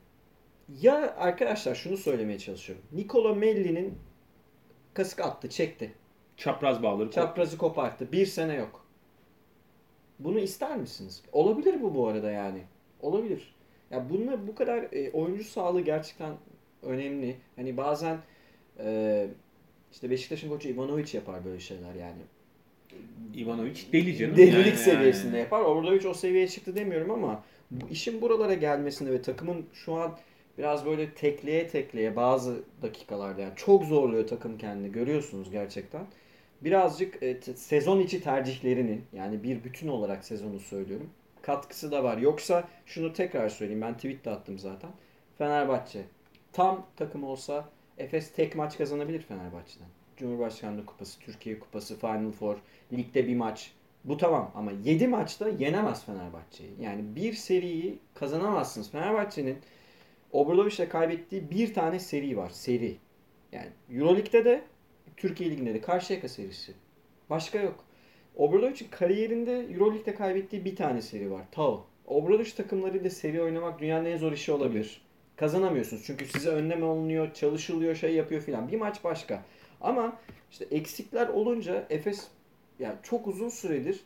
[0.82, 2.84] ya arkadaşlar şunu söylemeye çalışıyorum.
[2.92, 3.98] Nicola Melli'nin
[4.94, 5.94] kasık attı, çekti.
[6.36, 8.12] Çapraz bağları Çaprazı koparttı.
[8.12, 8.86] Bir sene yok.
[10.18, 11.22] Bunu ister misiniz?
[11.32, 12.62] Olabilir bu bu arada yani.
[13.00, 13.54] Olabilir.
[13.90, 16.32] Ya bununla bu kadar e, oyuncu sağlığı gerçekten
[16.82, 17.36] önemli.
[17.56, 18.18] Hani bazen
[18.78, 19.28] e,
[19.92, 22.22] işte Beşiktaş'ın koçu Ivanovic yapar böyle şeyler yani.
[23.36, 24.36] Ivanovic deli canım.
[24.36, 25.38] Delilik Yani- seviyesinde yani.
[25.38, 25.60] yapar.
[25.60, 30.16] Obradovic o seviyeye çıktı demiyorum ama bu işin buralara gelmesinde ve takımın şu an
[30.58, 36.06] biraz böyle tekleye tekleye bazı dakikalarda yani çok zorluyor takım kendini görüyorsunuz gerçekten.
[36.60, 41.10] Birazcık e, sezon içi tercihlerini yani bir bütün olarak sezonu söylüyorum.
[41.42, 42.18] Katkısı da var.
[42.18, 44.90] Yoksa şunu tekrar söyleyeyim ben tweet de attım zaten.
[45.38, 46.02] Fenerbahçe
[46.52, 47.68] tam takım olsa
[47.98, 49.88] Efes tek maç kazanabilir Fenerbahçe'den.
[50.16, 52.56] Cumhurbaşkanlığı Kupası, Türkiye Kupası, Final Four,
[52.92, 53.72] ligde bir maç.
[54.04, 56.70] Bu tamam ama 7 maçta yenemez Fenerbahçe'yi.
[56.80, 58.90] Yani bir seriyi kazanamazsınız.
[58.90, 59.58] Fenerbahçe'nin
[60.32, 62.50] Obradoviç'le kaybettiği bir tane seri var.
[62.50, 62.96] Seri.
[63.52, 64.62] Yani Euroleague'de de
[65.16, 66.72] Türkiye Ligi'nde de Karşıyaka serisi.
[67.30, 67.84] Başka yok.
[68.36, 71.44] Obradoviç'in kariyerinde Euroleague'de kaybettiği bir tane seri var.
[71.52, 71.86] Tao.
[72.06, 75.07] Obradoviç takımlarıyla seri oynamak dünyanın en zor işi olabilir.
[75.38, 76.02] Kazanamıyorsunuz.
[76.06, 78.72] Çünkü size önleme alınıyor, çalışılıyor, şey yapıyor filan.
[78.72, 79.42] Bir maç başka.
[79.80, 80.16] Ama
[80.50, 82.28] işte eksikler olunca Efes
[82.78, 84.00] yani çok uzun süredir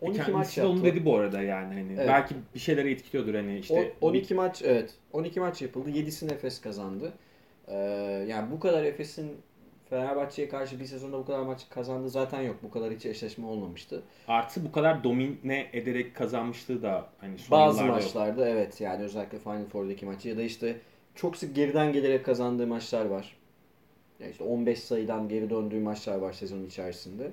[0.00, 0.72] 12 maç Kendisi de yaptı.
[0.78, 2.08] onu dedi bu arada yani hani Evet.
[2.08, 4.94] belki bir şeyleri etkiliyordur hani işte O- 12 maç evet.
[5.12, 5.90] 12 maç yapıldı.
[5.90, 7.12] 7'sini Efes kazandı.
[7.68, 7.74] Ee,
[8.28, 9.32] yani bu kadar Efes'in
[9.90, 12.56] Fenerbahçe'ye karşı bir sezonda bu kadar maç kazandığı zaten yok.
[12.62, 14.02] Bu kadar hiç eşleşme olmamıştı.
[14.28, 18.04] artı bu kadar domine ederek kazanmışlığı da hani son Bazı yıllarda yok.
[18.04, 20.76] maçlarda evet yani özellikle Final Four'daki maçı ya da işte
[21.14, 23.36] çok sık geriden gelerek kazandığı maçlar var.
[24.20, 27.30] Yani işte 15 sayıdan geri döndüğü maçlar var sezon içerisinde.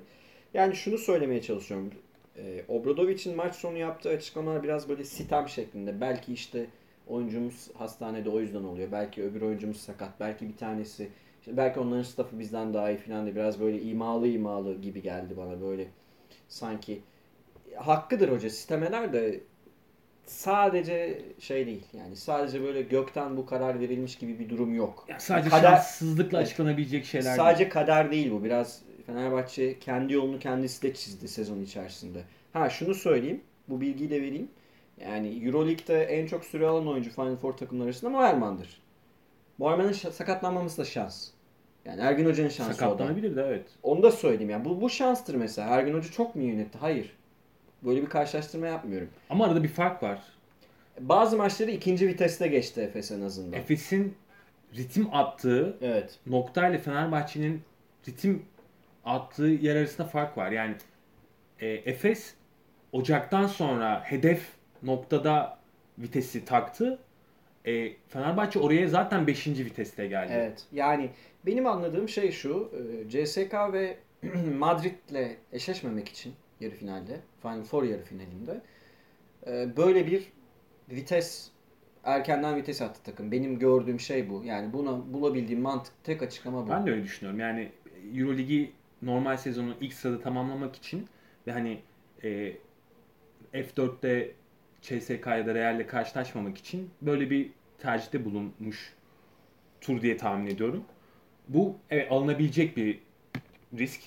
[0.54, 1.90] Yani şunu söylemeye çalışıyorum.
[2.36, 6.00] Ee, Obradovic'in maç sonu yaptığı açıklamalar biraz böyle sitem şeklinde.
[6.00, 6.66] Belki işte
[7.06, 8.88] oyuncumuz hastanede o yüzden oluyor.
[8.92, 10.20] Belki öbür oyuncumuz sakat.
[10.20, 11.08] Belki bir tanesi
[11.44, 15.36] işte belki onların staffı bizden daha iyi falan diye biraz böyle imalı imalı gibi geldi
[15.36, 15.86] bana böyle
[16.48, 17.00] sanki
[17.76, 19.40] hakkıdır hoca sistemeler de
[20.26, 25.04] sadece şey değil yani sadece böyle gökten bu karar verilmiş gibi bir durum yok.
[25.08, 26.46] Yani sadece Kader- şanssızlıkla Evet.
[26.46, 27.70] açıklanabilecek şeyler sadece değil.
[27.70, 28.44] kader değil bu.
[28.44, 32.22] Biraz Fenerbahçe kendi yolunu kendisi de çizdi sezon içerisinde.
[32.52, 33.40] Ha şunu söyleyeyim.
[33.68, 34.48] Bu bilgiyi de vereyim.
[35.00, 38.82] Yani Euroleague'de en çok süre alan oyuncu Final Four takımları arasında Moerman'dır.
[39.58, 41.33] Moerman'ın sakatlanmaması da şans.
[41.84, 42.74] Yani Ergin Hoca'nın şansı.
[42.74, 43.66] Sakatlanabilir de evet.
[43.82, 44.50] Onu da söyleyeyim.
[44.50, 45.68] Yani bu, bu şanstır mesela.
[45.68, 46.78] Ergin Hoca çok mu yönetti?
[46.78, 47.12] Hayır.
[47.82, 49.08] Böyle bir karşılaştırma yapmıyorum.
[49.30, 50.18] Ama arada bir fark var.
[51.00, 53.58] Bazı maçları ikinci viteste geçti Efes en azından.
[53.60, 54.16] Efes'in
[54.76, 56.18] ritim attığı Evet.
[56.26, 57.62] noktayla Fenerbahçe'nin
[58.08, 58.42] ritim
[59.04, 60.50] attığı yer arasında fark var.
[60.50, 60.74] Yani
[61.60, 62.34] e, Efes
[62.92, 64.48] Ocak'tan sonra hedef
[64.82, 65.58] noktada
[65.98, 66.98] vitesi taktı.
[67.66, 69.46] E, Fenerbahçe oraya zaten 5.
[69.46, 70.32] viteste geldi.
[70.34, 70.64] Evet.
[70.72, 71.10] Yani
[71.46, 72.70] benim anladığım şey şu.
[73.06, 73.96] e, CSK ve
[74.58, 78.60] Madrid'le eşleşmemek için yarı finalde, Final Four yarı finalinde
[79.46, 80.32] e, böyle bir
[80.90, 81.50] vites
[82.04, 83.32] erkenden vites attı takım.
[83.32, 84.42] Benim gördüğüm şey bu.
[84.44, 86.70] Yani buna bulabildiğim mantık tek açıklama bu.
[86.70, 87.40] Ben de öyle düşünüyorum.
[87.40, 87.72] Yani
[88.14, 88.72] Euroligi
[89.02, 91.06] normal sezonu ilk sırada tamamlamak için
[91.46, 91.80] ve hani
[92.24, 92.52] e,
[93.54, 94.32] F4'te
[94.84, 98.94] CSK ya da Real'le karşılaşmamak için böyle bir tercihte bulunmuş
[99.80, 100.84] tur diye tahmin ediyorum.
[101.48, 102.98] Bu evet alınabilecek bir
[103.78, 104.00] risk.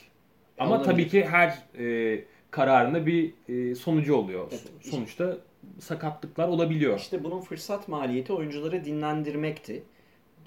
[0.58, 4.48] Ama tabii ki her e, kararında bir e, sonucu oluyor.
[4.52, 4.72] Evet.
[4.82, 5.38] Sonuçta
[5.80, 7.00] sakatlıklar olabiliyor.
[7.00, 9.84] İşte bunun fırsat maliyeti oyuncuları dinlendirmekti.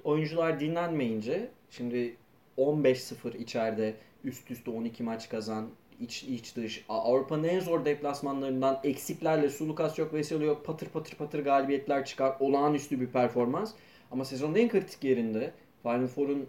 [0.04, 2.16] Oyuncular dinlenmeyince şimdi
[2.58, 9.50] 15-0 içeride üst üste 12 maç kazan, iç iç dış Avrupa'nın en zor deplasmanlarından eksiklerle
[9.50, 12.36] Sulukas yok, Veseli yok, patır patır patır galibiyetler çıkar.
[12.40, 13.72] Olağanüstü bir performans.
[14.10, 16.48] Ama sezonun en kritik yerinde Final Four'un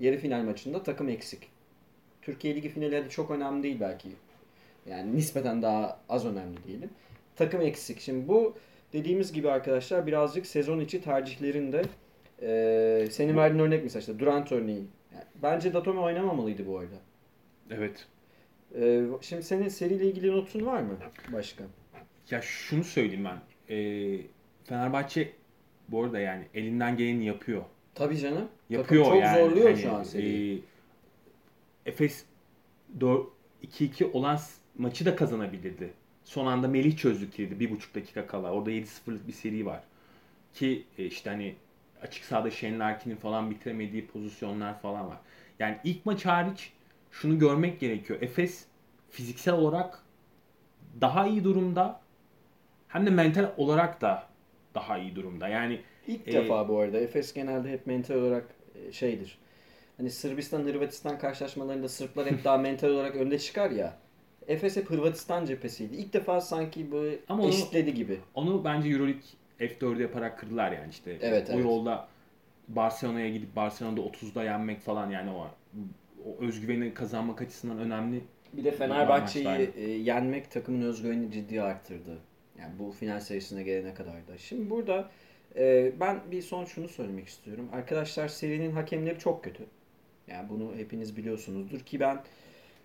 [0.00, 1.48] yarı final maçında takım eksik.
[2.22, 4.08] Türkiye Ligi finali de çok önemli değil belki.
[4.86, 6.90] Yani nispeten daha az önemli diyelim.
[7.36, 8.00] Takım eksik.
[8.00, 8.54] Şimdi bu
[8.92, 11.82] dediğimiz gibi arkadaşlar birazcık sezon içi tercihlerinde
[12.42, 14.84] eee senin verdiğin örnek mesela işte Durant örneği.
[15.14, 16.96] Yani bence Datome oynamamalıydı bu arada.
[17.70, 18.06] Evet.
[18.74, 20.96] Eee, şimdi senin seriyle ilgili notun var mı
[21.32, 21.64] başka?
[22.30, 23.40] Ya şunu söyleyeyim ben.
[23.74, 24.20] Ee,
[24.64, 25.32] Fenerbahçe
[25.88, 27.62] bu arada yani elinden geleni yapıyor.
[27.94, 28.48] Tabii canım.
[28.70, 29.38] Yapıyor Takım çok yani.
[29.38, 30.62] zorluyor Hani, şu an seriyi.
[31.86, 32.24] e, Efes
[33.00, 33.26] 4
[33.62, 34.38] 2-2 olan
[34.78, 35.90] maçı da kazanabilirdi.
[36.24, 38.52] Son anda Melih çözdüklüydü bir buçuk dakika kala.
[38.52, 39.80] Orada 7-0'lık bir seri var.
[40.54, 41.54] Ki e, işte hani
[42.02, 45.18] açık sahada Shane Larkin'in falan bitiremediği pozisyonlar falan var.
[45.58, 46.72] Yani ilk maç hariç
[47.10, 48.22] şunu görmek gerekiyor.
[48.22, 48.64] Efes
[49.10, 50.02] fiziksel olarak
[51.00, 52.00] daha iyi durumda
[52.88, 54.26] hem de mental olarak da
[54.74, 55.48] daha iyi durumda.
[55.48, 59.38] Yani İlk e, defa bu arada Efes genelde hep mental olarak e, şeydir.
[59.96, 63.98] Hani Sırbistan Hırvatistan karşılaşmalarında Sırplar hep daha mental olarak önde çıkar ya.
[64.48, 65.96] Efes hep Hırvatistan cephesiydi.
[65.96, 68.20] İlk defa sanki bu Ama onu- eşitledi gibi.
[68.34, 69.22] Onu bence Euroleague
[69.60, 71.18] F4'ü yaparak kırdılar yani işte.
[71.20, 71.64] Evet, o evet.
[71.64, 72.08] yolda
[72.68, 75.46] Barcelona'ya gidip Barcelona'da 30'da yenmek falan yani o,
[76.26, 78.20] o özgüveni kazanmak açısından önemli.
[78.52, 82.18] Bir de Fenerbahçe'yi e, yenmek takımın özgüvenini ciddi arttırdı.
[82.58, 84.38] Yani bu final serisine gelene kadar da.
[84.38, 85.10] Şimdi burada
[85.56, 87.68] Ee, ben bir son şunu söylemek istiyorum.
[87.72, 89.66] Arkadaşlar serinin hakemleri çok kötü.
[90.28, 92.22] Yani bunu hepiniz biliyorsunuzdur ki ben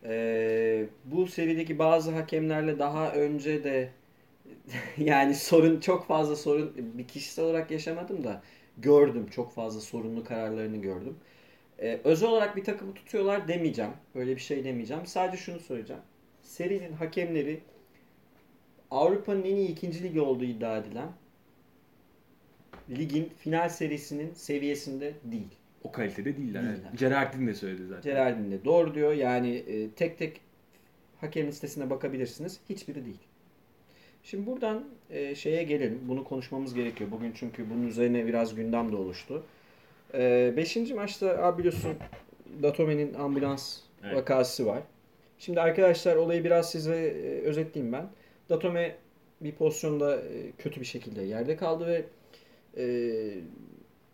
[0.04, 3.90] e, bu serideki bazı hakemlerle daha önce de
[4.98, 8.42] yani sorun çok fazla sorun bir kişisel olarak yaşamadım da
[8.78, 9.28] gördüm.
[9.32, 11.18] Çok fazla sorunlu kararlarını gördüm.
[11.80, 13.92] Ee, özel olarak bir takımı tutuyorlar demeyeceğim.
[14.16, 15.06] Öyle bir şey demeyeceğim.
[15.06, 16.02] Sadece şunu söyleyeceğim.
[16.42, 17.60] Serinin hakemleri
[18.92, 21.10] Avrupa'nın en iyi ikinci ligi olduğu iddia edilen
[22.90, 25.48] ligin final serisinin seviyesinde değil.
[25.84, 26.64] O kalitede değiller.
[26.64, 26.80] Değiller.
[26.90, 27.00] Evet.
[27.00, 28.04] Gerardin de söyledi zaten.
[28.04, 29.14] Geraldin de doğru diyor.
[29.14, 30.42] Yani e, tek tek
[31.22, 32.60] hakem listesine bakabilirsiniz.
[32.70, 33.20] Hiçbiri değil.
[34.24, 36.00] Şimdi buradan e, şeye gelelim.
[36.08, 37.12] Bunu konuşmamız gerekiyor.
[37.12, 39.44] Bugün çünkü bunun üzerine biraz gündem de oluştu.
[40.14, 41.94] E, beşinci maçta abi biliyorsun
[42.64, 44.16] Datome'nin ambulans Evet.
[44.16, 44.84] vakası var.
[45.40, 48.08] Şimdi arkadaşlar olayı biraz size e, özetleyeyim ben.
[48.50, 48.96] Datome
[49.42, 52.06] bir pozisyonda e, kötü bir şekilde yerde kaldı ve
[52.78, 52.86] e,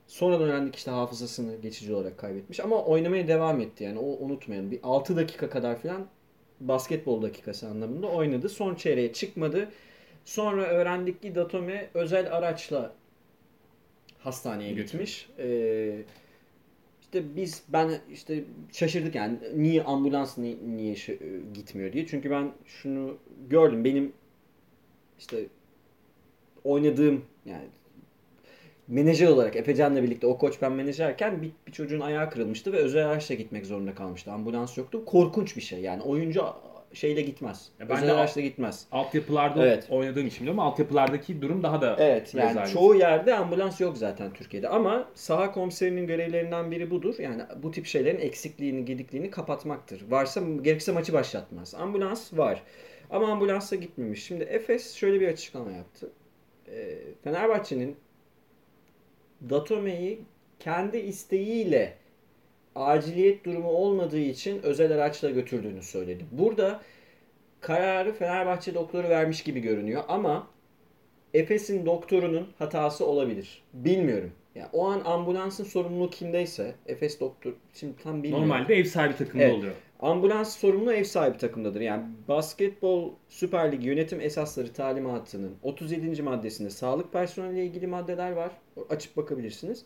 [0.07, 4.71] sonradan öğrendik işte hafızasını geçici olarak kaybetmiş ama oynamaya devam etti yani o unutmayalım.
[4.71, 6.07] Bir 6 dakika kadar falan
[6.59, 8.49] basketbol dakikası anlamında oynadı.
[8.49, 9.69] Son çeyreğe çıkmadı.
[10.25, 12.93] Sonra öğrendik ki Datome özel araçla
[14.23, 15.29] hastaneye gitmiş.
[15.39, 16.01] Ee,
[17.01, 21.17] işte biz ben işte şaşırdık yani niye ambulans ni- niye şu-
[21.53, 22.07] gitmiyor diye.
[22.07, 23.17] Çünkü ben şunu
[23.49, 23.85] gördüm.
[23.85, 24.13] Benim
[25.19, 25.45] işte
[26.63, 27.65] oynadığım yani
[28.87, 33.05] menajer olarak Efecan'la birlikte o koç ben menajerken bir, bir çocuğun ayağı kırılmıştı ve özel
[33.07, 34.31] araçla gitmek zorunda kalmıştı.
[34.31, 35.05] Ambulans yoktu.
[35.05, 35.79] Korkunç bir şey.
[35.81, 36.43] Yani oyuncu
[36.93, 37.69] şeyle gitmez.
[37.79, 38.85] Ya ben özel araçla gitmez.
[38.91, 39.87] Altyapılarda Evet.
[39.89, 42.69] oynadığım için ama altyapılardaki durum daha da Evet yani rezalet.
[42.73, 47.15] çoğu yerde ambulans yok zaten Türkiye'de ama saha komiserinin görevlerinden biri budur.
[47.19, 50.11] Yani bu tip şeylerin eksikliğini, gedikliğini kapatmaktır.
[50.11, 51.75] Varsa gerekirse maçı başlatmaz.
[51.75, 52.63] Ambulans var.
[53.09, 54.23] Ama ambulansa gitmemiş.
[54.23, 56.11] Şimdi Efes şöyle bir açıklama yaptı.
[56.67, 57.95] Ee, Fenerbahçe'nin
[59.49, 60.21] Datome'yi
[60.59, 61.93] kendi isteğiyle
[62.75, 66.25] aciliyet durumu olmadığı için özel araçla götürdüğünü söyledi.
[66.31, 66.81] Burada
[67.61, 70.47] kararı Fenerbahçe doktoru vermiş gibi görünüyor ama
[71.33, 73.63] Efes'in doktorunun hatası olabilir.
[73.73, 74.31] Bilmiyorum.
[74.55, 78.49] Yani o an ambulansın sorumluluğu kimdeyse Efes doktor şimdi tam bilmiyorum.
[78.49, 79.55] Normalde ev sahibi takımda Evet.
[79.55, 79.73] oluyor.
[79.99, 81.81] Ambulans sorumlu ev sahibi takımdadır.
[81.81, 86.21] Yani Basketbol Süper Lig yönetim esasları talimatının 37.
[86.21, 88.51] maddesinde sağlık personeliyle ilgili maddeler var.
[88.89, 89.85] Açıp bakabilirsiniz.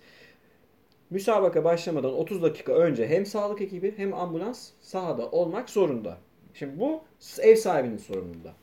[1.10, 6.18] Müsabaka başlamadan 30 dakika önce hem sağlık ekibi hem ambulans sahada olmak zorunda.
[6.54, 7.02] Şimdi bu
[7.42, 8.54] ev sahibinin sorumluluğunda.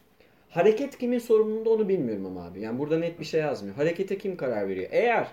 [0.49, 2.61] Hareket kimin sorumluluğunda onu bilmiyorum ama abi.
[2.61, 3.77] Yani burada net bir şey yazmıyor.
[3.77, 4.89] Harekete kim karar veriyor?
[4.91, 5.29] Eğer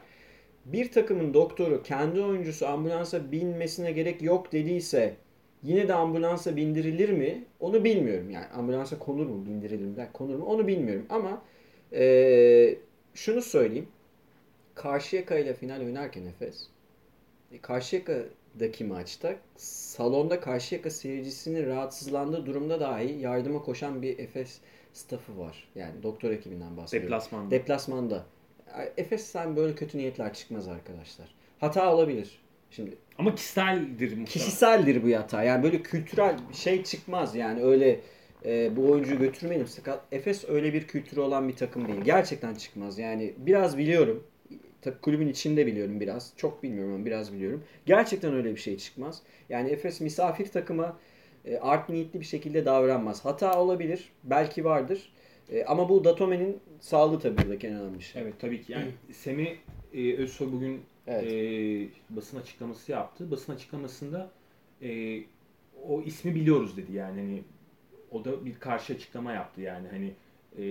[0.65, 5.15] bir takımın doktoru kendi oyuncusu ambulansa binmesine gerek yok dediyse
[5.63, 7.43] yine de ambulansa bindirilir mi?
[7.59, 8.29] Onu bilmiyorum.
[8.29, 10.45] Yani ambulansa konur mu, bindirilir mi, konur mu?
[10.45, 11.05] Onu bilmiyorum.
[11.09, 11.41] Ama
[11.91, 12.79] eee,
[13.13, 13.87] şunu söyleyeyim.
[14.75, 16.67] Karşıyaka ile final oynarken Efes
[17.61, 24.59] Karşıyaka'daki maçta salonda Karşıyaka seyircisinin rahatsızlandığı durumda dahi yardıma koşan bir Efes
[24.93, 25.67] staffı var.
[25.75, 27.07] Yani doktor ekibinden bahsediyorum.
[27.07, 27.51] Deplasmanda.
[27.51, 28.25] Deplasmanda.
[28.97, 31.27] Efes'ten böyle kötü niyetler çıkmaz arkadaşlar.
[31.59, 32.39] Hata olabilir.
[32.71, 34.25] Şimdi Ama kişiseldir muhtemelen.
[34.25, 35.43] kişiseldir bu hata.
[35.43, 37.35] Yani böyle kültürel şey çıkmaz.
[37.35, 37.99] Yani öyle
[38.45, 39.67] e, bu oyuncuyu götürmeyelim.
[39.67, 40.05] Sakat.
[40.11, 42.01] Efes öyle bir kültürü olan bir takım değil.
[42.01, 42.99] Gerçekten çıkmaz.
[42.99, 44.23] Yani biraz biliyorum.
[44.81, 46.33] Tabii kulübün içinde biliyorum biraz.
[46.37, 47.63] Çok bilmiyorum ama biraz biliyorum.
[47.85, 49.21] Gerçekten öyle bir şey çıkmaz.
[49.49, 50.99] Yani Efes misafir takıma
[51.45, 53.25] e, art niyetli bir şekilde davranmaz.
[53.25, 54.09] Hata olabilir.
[54.23, 55.11] Belki vardır.
[55.51, 58.21] E, ama bu Datome'nin sağlığı tabii buradaki en önemli şey.
[58.21, 58.71] Evet tabii ki.
[58.71, 59.55] Yani Semih
[59.93, 61.33] e, Özsoy bugün Evet.
[61.33, 63.31] e, basın açıklaması yaptı.
[63.31, 64.31] Basın açıklamasında
[64.81, 65.19] e,
[65.87, 67.43] o ismi biliyoruz dedi yani hani
[68.11, 70.13] o da bir karşı açıklama yaptı yani hani
[70.57, 70.63] e,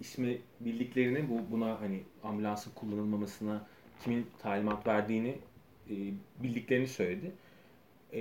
[0.00, 3.66] ismi bildiklerini bu buna hani ambulansın kullanılmamasına
[4.04, 5.38] kimin talimat verdiğini
[5.90, 5.94] e,
[6.42, 7.32] bildiklerini söyledi.
[8.12, 8.20] E,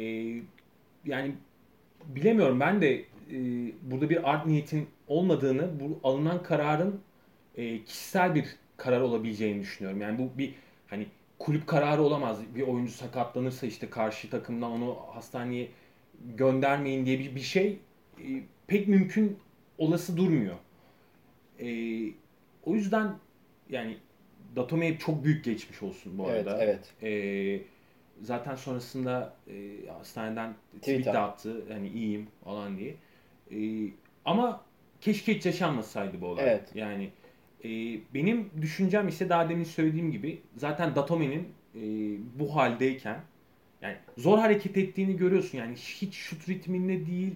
[1.06, 1.36] yani
[2.06, 3.06] bilemiyorum ben de e,
[3.82, 7.02] burada bir art niyetin olmadığını bu alınan kararın
[7.56, 8.46] e, kişisel bir
[8.78, 10.02] karar olabileceğini düşünüyorum.
[10.02, 10.54] Yani bu bir
[10.88, 11.08] hani
[11.40, 12.40] kulüp kararı olamaz.
[12.56, 15.68] Bir oyuncu sakatlanırsa işte karşı takımdan onu hastaneye
[16.38, 17.80] göndermeyin diye bir, bir şey
[18.20, 18.28] e,
[18.68, 19.38] pek mümkün
[19.78, 20.56] olası durmuyor.
[21.62, 21.68] E,
[22.64, 23.16] o yüzden
[23.70, 23.98] yani
[24.56, 26.64] Datome'ye çok büyük geçmiş olsun bu Evet, arada.
[26.64, 26.94] evet.
[27.04, 27.62] E,
[28.22, 31.64] zaten sonrasında e, hastaneden tweet Tweet de attı.
[31.74, 32.96] Hani iyiyim falan diye.
[33.52, 33.92] E,
[34.26, 34.62] ama
[35.02, 36.44] keşke hiç yaşanmasaydı bu olay.
[36.44, 36.72] Evet.
[36.76, 37.10] Yani
[37.64, 37.70] e,
[38.14, 41.82] benim düşüncem ise daha demin söylediğim gibi zaten Datome'nin e,
[42.40, 43.22] bu haldeyken
[43.82, 45.58] yani zor hareket ettiğini görüyorsun.
[45.58, 47.36] Yani hiç şut ritminde değil.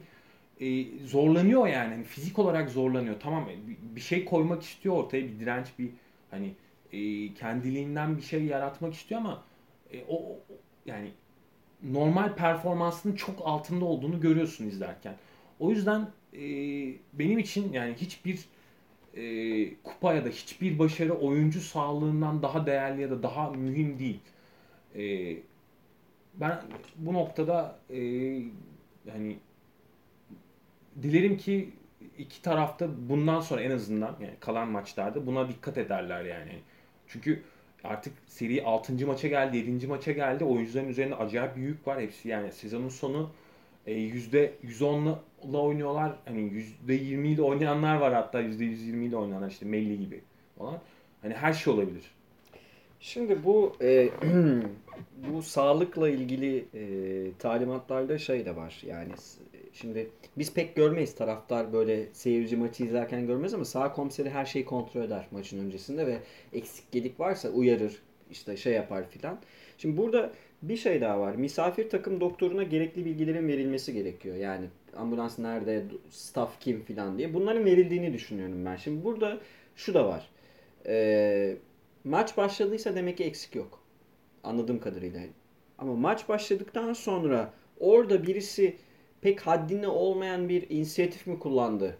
[0.63, 1.93] E, zorlanıyor yani.
[1.93, 3.15] Hani fizik olarak zorlanıyor.
[3.19, 5.89] Tamam bir- bir şey koymak istiyor ortaya bir direnç bir
[6.31, 6.53] hani
[6.91, 9.43] e, kendiliğinden bir şey yaratmak istiyor ama
[9.91, 10.39] e, o, o-
[10.85, 11.11] yani
[11.83, 15.15] normal performansının çok altında olduğunu görüyorsun izlerken.
[15.59, 16.01] O yüzden
[16.33, 16.39] e,
[17.13, 18.39] benim için yani hiçbir
[19.15, 24.19] e, kupa ya da hiçbir başarı oyuncu sağlığından daha değerli ya da daha mühim değil.
[24.95, 25.35] E,
[26.35, 26.61] ben
[26.97, 27.97] bu noktada e,
[29.05, 29.37] yani
[31.01, 31.69] dilerim ki
[32.17, 36.59] iki tarafta bundan sonra en azından yani kalan maçlarda buna dikkat ederler yani.
[37.07, 37.43] Çünkü
[37.83, 39.07] artık seri 6.
[39.07, 39.87] maça geldi, 7.
[39.87, 40.43] maça geldi.
[40.43, 42.29] Oyuncuların üzerinde acayip bir yük var hepsi.
[42.29, 43.29] Yani sezonun sonu
[43.87, 46.15] e, %110'la oynuyorlar.
[46.25, 50.21] Hani %20 ile oynayanlar var hatta %120 ile oynayanlar işte Melli gibi
[50.57, 50.79] falan.
[51.21, 52.11] Hani her şey olabilir.
[52.99, 54.09] Şimdi bu e,
[55.29, 56.83] bu sağlıkla ilgili e,
[57.39, 58.81] talimatlarda şey de var.
[58.85, 59.11] Yani
[59.73, 64.65] şimdi biz pek görmeyiz taraftar böyle seyirci maçı izlerken görmez ama sağ komiseri her şeyi
[64.65, 66.17] kontrol eder maçın öncesinde ve
[66.53, 69.39] eksik gedik varsa uyarır işte şey yapar filan.
[69.77, 70.31] Şimdi burada
[70.61, 71.35] bir şey daha var.
[71.35, 74.35] Misafir takım doktoruna gerekli bilgilerin verilmesi gerekiyor.
[74.35, 77.33] Yani ambulans nerede, staff kim filan diye.
[77.33, 78.75] Bunların verildiğini düşünüyorum ben.
[78.75, 79.39] Şimdi burada
[79.75, 80.29] şu da var.
[80.85, 81.57] Ee,
[82.03, 83.79] maç başladıysa demek ki eksik yok.
[84.43, 85.21] Anladığım kadarıyla.
[85.77, 88.75] Ama maç başladıktan sonra orada birisi
[89.23, 91.97] pek haddine olmayan bir inisiyatif mi kullandı?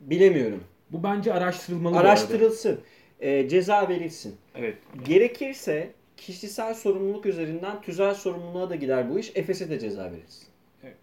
[0.00, 0.64] Bilemiyorum.
[0.92, 1.98] Bu bence araştırılmalı.
[1.98, 2.80] Araştırılsın.
[3.20, 4.36] Ee, ceza verilsin.
[4.54, 4.76] Evet.
[5.04, 9.32] Gerekirse kişisel sorumluluk üzerinden tüzel sorumluluğa da gider bu iş.
[9.34, 10.46] Efes'e de ceza verilsin.
[10.84, 10.96] Evet.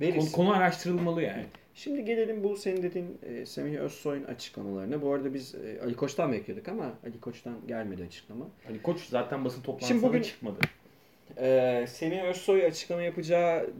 [0.00, 0.32] Verilsin.
[0.32, 1.44] Konu, konu araştırılmalı yani.
[1.74, 5.02] Şimdi gelelim bu senin dediğin e, Semih Özsoy'un açıklamalarına.
[5.02, 8.44] Bu arada biz e, Ali Koç'tan bekliyorduk ama Ali Koç'tan gelmedi açıklama.
[8.70, 10.58] Ali Koç zaten basın toplantısına Şimdi bugün- çıkmadı.
[11.38, 13.70] Ee, Semih Özsoy açıklama yapacağı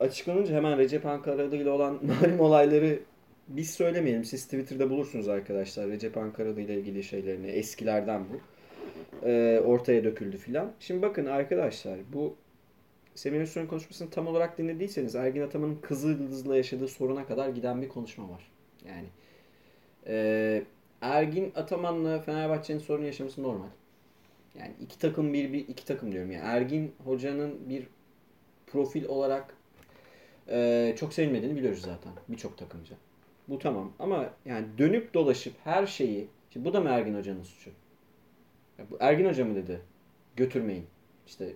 [0.00, 3.00] açıklanınca hemen Recep Ankaralı ile olan malum olayları
[3.48, 4.24] biz söylemeyelim.
[4.24, 7.46] Siz Twitter'da bulursunuz arkadaşlar Recep Ankaralı ile ilgili şeylerini.
[7.46, 8.40] Eskilerden bu.
[9.26, 10.72] Ee, ortaya döküldü filan.
[10.80, 12.36] Şimdi bakın arkadaşlar bu
[13.14, 18.30] Semih Özsoy'un konuşmasını tam olarak dinlediyseniz Ergin Ataman'ın Kızıldız'la yaşadığı soruna kadar giden bir konuşma
[18.30, 18.50] var.
[18.88, 19.06] Yani
[20.06, 20.62] ee,
[21.00, 23.68] Ergin Ataman'la Fenerbahçe'nin sorun yaşaması normal.
[24.58, 27.86] Yani iki takım bir, bir iki takım diyorum yani Ergin Hoca'nın bir
[28.66, 29.55] profil olarak
[30.50, 32.94] e, çok sevmediğini biliyoruz zaten birçok takımcı.
[33.48, 37.70] Bu tamam ama yani dönüp dolaşıp her şeyi şimdi bu da mı Ergin Hoca'nın suçu?
[38.78, 39.80] Ya bu Ergin Hoca mı dedi?
[40.36, 40.86] Götürmeyin.
[41.26, 41.52] İşte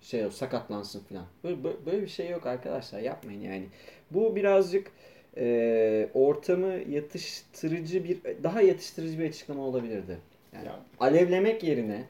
[0.00, 1.26] şey o sakatlansın falan.
[1.44, 3.66] Böyle, böyle, böyle bir şey yok arkadaşlar yapmayın yani.
[4.10, 4.90] Bu birazcık
[5.36, 10.18] e, ortamı yatıştırıcı bir daha yatıştırıcı bir açıklama olabilirdi.
[10.52, 10.80] Yani Ya.
[11.00, 12.04] alevlemek yerine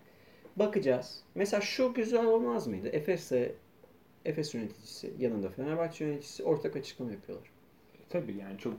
[0.56, 1.20] bakacağız.
[1.34, 2.88] Mesela şu güzel olmaz mıydı?
[2.88, 3.52] Efes'e
[4.28, 7.48] Efes yöneticisi yanında Fenerbahçe yöneticisi ortak açıklama yapıyorlar.
[8.08, 8.74] Tabii yani çok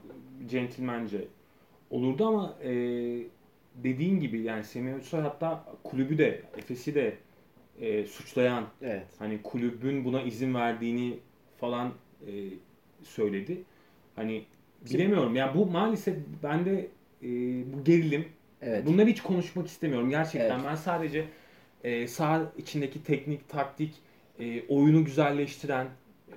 [0.48, 1.24] centilmence
[1.90, 2.70] olurdu ama e,
[3.74, 7.14] dediğin gibi yani Semih Özsoy hatta kulübü de Efes'i de
[7.80, 9.06] e, suçlayan Evet.
[9.18, 11.18] hani kulübün buna izin verdiğini
[11.60, 11.92] falan
[12.26, 12.32] e,
[13.02, 13.62] söyledi.
[14.16, 14.44] Hani
[14.90, 16.88] bilemiyorum ya bu maalesef bende
[17.22, 17.28] e,
[17.72, 18.24] bu gerilim
[18.62, 18.86] Evet.
[18.86, 20.54] Bunları hiç konuşmak istemiyorum gerçekten.
[20.56, 20.66] Evet.
[20.68, 21.24] Ben sadece
[21.84, 23.94] e, saha içindeki teknik, taktik,
[24.40, 25.86] e, oyunu güzelleştiren,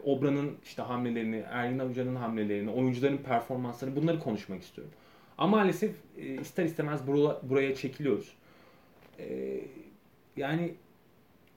[0.04, 4.94] Obra'nın işte hamlelerini, Ergin Hoca'nın hamlelerini, oyuncuların performanslarını bunları konuşmak istiyorum.
[5.38, 8.34] Ama maalesef e, ister istemez bura- buraya çekiliyoruz.
[9.20, 9.60] E,
[10.38, 10.74] yani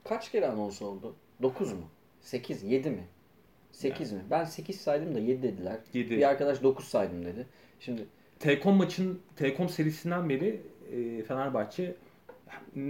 [0.03, 1.15] Kaç kere anons oldu?
[1.41, 1.89] 9 mu?
[2.21, 3.03] 8, 7 mi?
[3.71, 4.21] 8 mi?
[4.29, 5.77] Ben 8 saydım da 7 dediler.
[5.93, 6.17] Yedi.
[6.17, 7.45] Bir arkadaş 9 saydım dedi.
[7.79, 8.05] Şimdi
[8.39, 11.95] Telekom maçın Telekom serisinden beri e, Fenerbahçe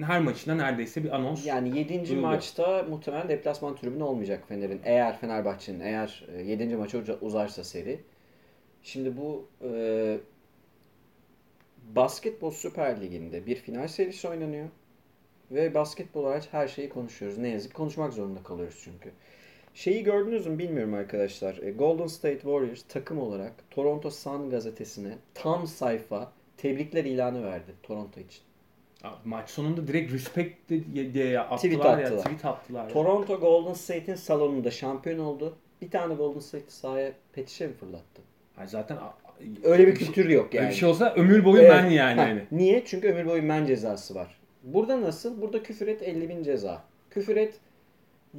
[0.05, 1.45] her maçında neredeyse bir anons.
[1.45, 1.89] yani 7.
[1.93, 2.21] Duyuluyor.
[2.21, 4.81] maçta muhtemelen deplasman tribünü olmayacak Fener'in.
[4.83, 6.75] Eğer Fenerbahçe'nin eğer 7.
[6.75, 7.99] maça uza- uzarsa seri.
[8.83, 10.17] Şimdi bu e,
[11.95, 14.67] Basketbol Süper Ligi'nde bir final serisi oynanıyor.
[15.51, 17.37] Ve basketbol hariç her şeyi konuşuyoruz.
[17.37, 19.11] Ne yazık konuşmak zorunda kalıyoruz çünkü.
[19.73, 21.58] Şeyi gördünüz mü bilmiyorum arkadaşlar.
[21.58, 28.19] E, Golden State Warriors takım olarak Toronto Sun gazetesine tam sayfa tebrikler ilanı verdi Toronto
[28.19, 28.41] için.
[29.25, 30.69] Maç sonunda direkt respect
[31.13, 32.23] diye attılar Tweet ya attılar.
[32.23, 32.83] tweet attılar.
[32.83, 32.87] ya.
[32.93, 35.56] Toronto Golden State'in salonunda şampiyon oldu.
[35.81, 38.21] Bir tane Golden State sahaya petişe mi fırlattı?
[38.58, 38.98] Ay zaten
[39.63, 40.69] Öyle bir kültür yok Öyle yani.
[40.69, 41.71] bir şey olsa ömür boyu Evet.
[41.71, 42.21] ben yani.
[42.21, 42.41] Ha, hani.
[42.52, 42.83] Niye?
[42.85, 44.37] Çünkü ömür boyu men cezası var.
[44.63, 45.41] Burada nasıl?
[45.41, 46.83] Burada küfür et 50 bin ceza.
[47.10, 47.60] Küfür et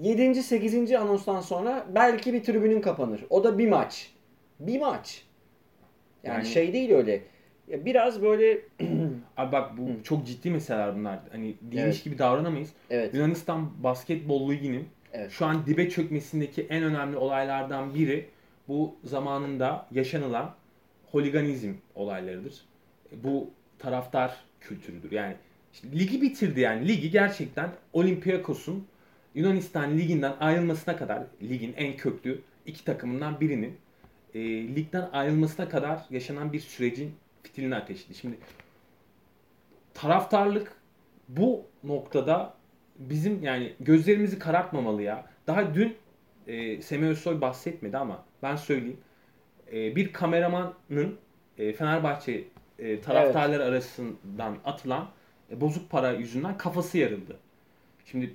[0.03, 0.43] 7.
[0.43, 0.93] 8.
[0.93, 3.25] anonstan sonra belki bir tribünün kapanır.
[3.31, 4.13] O da bir maç.
[4.61, 5.25] Bir maç.
[6.25, 7.23] Yani, Yani- şey değil öyle.
[7.69, 8.59] Ya biraz böyle
[9.39, 11.19] Abi bak bu çok ciddi meseleler bunlar.
[11.33, 12.05] Hani değilmiş Evet.
[12.05, 12.71] gibi davranamayız.
[12.91, 15.31] evet Yunanistan Basketbol Ligi'nin Evet.
[15.31, 18.29] şu an dibe çökmesindeki en önemli olaylardan biri
[18.69, 20.55] bu zamanında yaşanılan
[21.11, 22.55] holiganizm olaylarıdır.
[23.13, 25.13] Bu taraftar kültürüdür.
[25.13, 25.35] Yani
[25.73, 26.89] işte ligi bitirdi yani.
[26.89, 28.87] Ligi gerçekten Olympiakos'un
[29.35, 33.77] Yunanistan liginden ayrılmasına kadar ligin en köklü iki takımından birinin
[34.35, 34.41] e,
[34.75, 37.13] ligden ayrılmasına kadar yaşanan bir sürecin
[37.43, 38.19] fitilini ateşledi.
[38.19, 38.37] Şimdi
[40.01, 40.73] taraftarlık
[41.29, 42.55] bu noktada
[42.99, 45.27] bizim yani gözlerimizi karartmamalı ya.
[45.47, 45.97] Daha dün
[46.47, 49.01] e, Semih Özsoy bahsetmedi ama ben söyleyeyim.
[49.73, 51.19] E, bir kameramanın
[51.59, 52.45] e, Fenerbahçe
[52.79, 55.09] e, taraftarları arasından atılan
[55.51, 57.37] e, bozuk para yüzünden kafası yarıldı.
[58.05, 58.35] Şimdi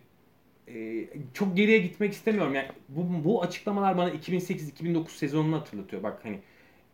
[0.67, 2.55] e, çok geriye gitmek istemiyorum.
[2.55, 6.03] Yani bu, bu açıklamalar bana 2008-2009 sezonunu hatırlatıyor.
[6.03, 6.39] Bak hani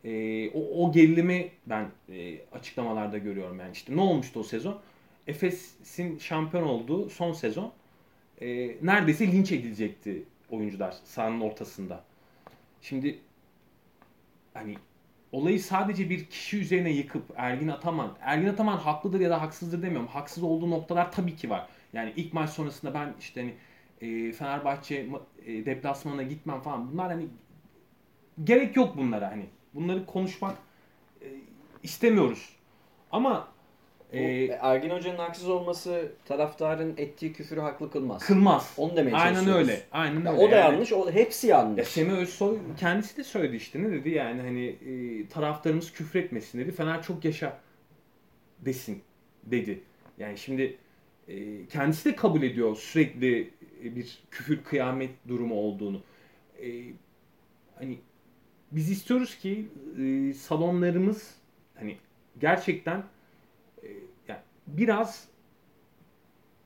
[0.03, 4.79] e, o, o gerilimi ben e, açıklamalarda görüyorum yani işte ne olmuştu o sezon?
[5.27, 7.73] Efes'in şampiyon olduğu son sezon
[8.41, 8.47] e,
[8.81, 12.03] neredeyse linç edilecekti oyuncular sahanın ortasında.
[12.81, 13.19] Şimdi
[14.53, 14.75] hani
[15.31, 20.07] olayı sadece bir kişi üzerine yıkıp Ergin Ataman, Ergin Ataman haklıdır ya da haksızdır demiyorum.
[20.07, 21.67] Haksız olduğu noktalar tabii ki var.
[21.93, 23.53] Yani ilk maç sonrasında ben işte hani
[24.01, 25.07] e, Fenerbahçe
[25.45, 26.91] e, deplasmanına gitmem falan.
[26.91, 27.27] Bunlar hani
[28.43, 29.45] gerek yok bunlara hani.
[29.74, 30.57] Bunları konuşmak
[31.22, 31.28] e,
[31.84, 32.49] istemiyoruz.
[33.11, 33.47] Ama
[34.13, 34.22] e,
[34.61, 38.26] Ergin Hoca'nın haksız olması taraftarın ettiği küfürü haklı kılmaz.
[38.26, 38.74] kılmaz.
[38.78, 39.82] Onu demeye Aynen öyle.
[39.91, 40.41] Aynen Ya öyle.
[40.43, 41.88] o da Yani- yanlış, o hepsi Ya yanlış.
[41.88, 46.72] Semih Özsoy kendisi de söyledi işte ne dedi yani hani e, taraftarımız küfretmesin dedi.
[46.72, 47.59] Fener çok yaşa
[48.59, 49.01] desin
[49.43, 49.82] dedi.
[50.17, 50.78] Yani şimdi
[51.28, 53.49] e, kendisi de kabul ediyor sürekli
[53.84, 56.01] e, bir küfür kıyamet durumu olduğunu.
[56.61, 56.67] E,
[57.76, 57.97] hani
[58.72, 59.67] biz istiyoruz ki
[59.99, 61.36] e, salonlarımız
[61.76, 61.97] hani
[62.39, 63.03] gerçekten
[63.84, 63.88] e,
[64.28, 65.28] yani biraz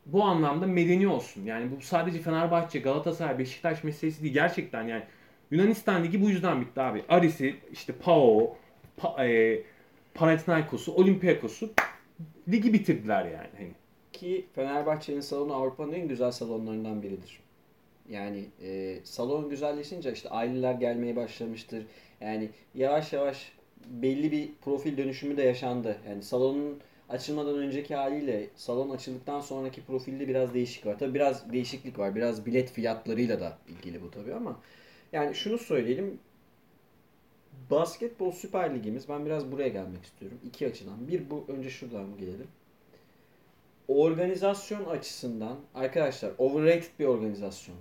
[0.05, 1.45] bu anlamda medeni olsun.
[1.45, 4.33] Yani bu sadece Fenerbahçe, Galatasaray, Beşiktaş meselesi değil.
[4.33, 5.03] Gerçekten yani
[5.51, 7.03] Yunanistan Ligi bu yüzden bitti abi.
[7.09, 8.57] Aris'i, işte PAO,
[8.97, 9.61] pa, e,
[10.13, 11.73] Panathinaikos'u, Olympiakos'u
[12.51, 13.49] ligi bitirdiler yani.
[13.57, 13.71] Hani
[14.13, 17.42] Ki Fenerbahçe'nin salonu Avrupa'nın en güzel salonlarından biridir.
[18.09, 21.85] Yani e, salon güzelleşince işte aileler gelmeye başlamıştır.
[22.21, 23.51] Yani yavaş yavaş
[23.85, 25.97] belli bir profil dönüşümü de yaşandı.
[26.09, 26.79] Yani salonun
[27.09, 30.99] açılmadan önceki haliyle salon açıldıktan sonraki profilde biraz değişik var.
[30.99, 32.15] Tabii biraz değişiklik var.
[32.15, 34.59] Biraz bilet fiyatlarıyla da ilgili bu tabii ama
[35.13, 36.19] yani şunu söyleyelim.
[37.71, 40.37] Basketbol Süper Ligimiz ben biraz buraya gelmek istiyorum.
[40.45, 41.07] iki açıdan.
[41.07, 42.47] Bir bu önce şuradan gelelim.
[43.87, 47.77] Organizasyon açısından arkadaşlar overrated bir organizasyon.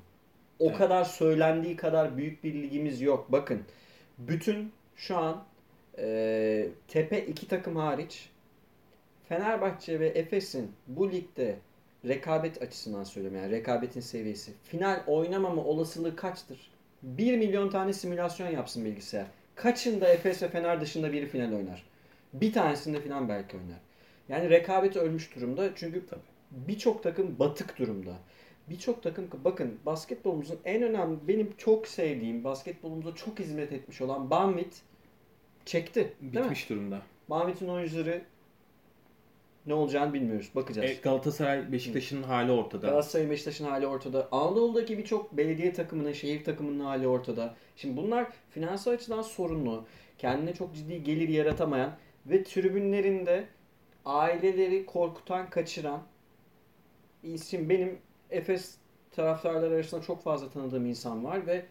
[0.59, 0.79] O Evet.
[0.79, 3.33] kadar söylendiği kadar büyük bir ligimiz yok.
[3.33, 3.63] Bakın
[4.19, 5.45] bütün şu an
[5.99, 8.29] e, tepe iki takım hariç
[9.29, 11.57] Fenerbahçe ve Efes'in bu ligde
[12.09, 14.53] rekabet açısından söylüyorum yani rekabetin seviyesi.
[14.65, 16.71] Final oynamama olasılığı kaçtır?
[17.03, 19.27] 1 milyon tane simülasyon yapsın bilgisayar.
[19.55, 21.83] Kaçında Efes ve Fener dışında biri final oynar?
[22.33, 23.79] Bir tanesinde falan belki oynar.
[24.29, 25.71] Yani rekabet ölmüş durumda.
[25.77, 26.03] Çünkü
[26.51, 28.15] birçok takım batık durumda.
[28.71, 34.83] Birçok takım bakın basketbolumuzun en önemli benim çok sevdiğim basketbolumuza çok hizmet etmiş olan Banvit
[35.65, 36.13] çekti.
[36.21, 37.03] Bitmiş durumda.
[37.31, 38.23] Banvit'in oyuncuları
[39.67, 40.51] ne olacağını bilmiyoruz.
[40.55, 40.91] Bakacağız.
[40.91, 42.87] E, Galatasaray, Beşiktaş'ın hali ortada.
[42.87, 44.29] Galatasaray Beşiktaş'ın hali ortada.
[44.33, 47.55] Anadolu'daki birçok belediye takımının, şehir takımının hali ortada.
[47.77, 49.85] Şimdi bunlar finansal açıdan sorunlu.
[50.19, 51.93] Kendine çok ciddi gelir yaratamayan
[52.27, 53.45] ve tribünlerinde
[54.05, 56.03] aileleri korkutan, kaçıran
[57.23, 57.69] isim.
[57.69, 57.99] Benim
[58.33, 58.75] Efes
[59.11, 61.65] taraftarları arasında çok fazla tanıdığım insan var ve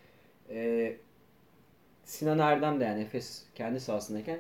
[0.50, 0.94] e,
[2.06, 4.40] Sinan Erdem de yani Efes kendi sahasındayken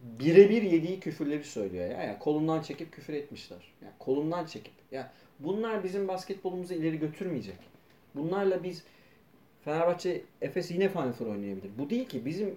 [0.00, 2.02] birebir yediği küfürleri söylüyor ya.
[2.02, 3.58] Yani kolundan çekip küfür etmişler.
[3.82, 4.72] Yani kolundan çekip.
[4.92, 7.58] Ya bunlar bizim basketbolumuzu ileri götürmeyecek.
[8.14, 8.84] Bunlarla biz
[9.64, 11.70] Fenerbahçe Efes yine Final Four oynayabilir.
[11.78, 12.56] Bu değil ki bizim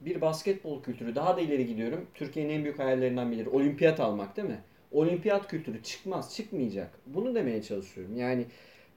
[0.00, 2.06] bir basketbol kültürü daha da ileri gidiyorum.
[2.14, 4.60] Türkiye'nin en büyük hayallerinden biri olimpiyat almak değil mi?
[4.92, 6.98] Olimpiyat kültürü çıkmaz, çıkmayacak.
[7.06, 8.16] Bunu demeye çalışıyorum.
[8.16, 8.46] Yani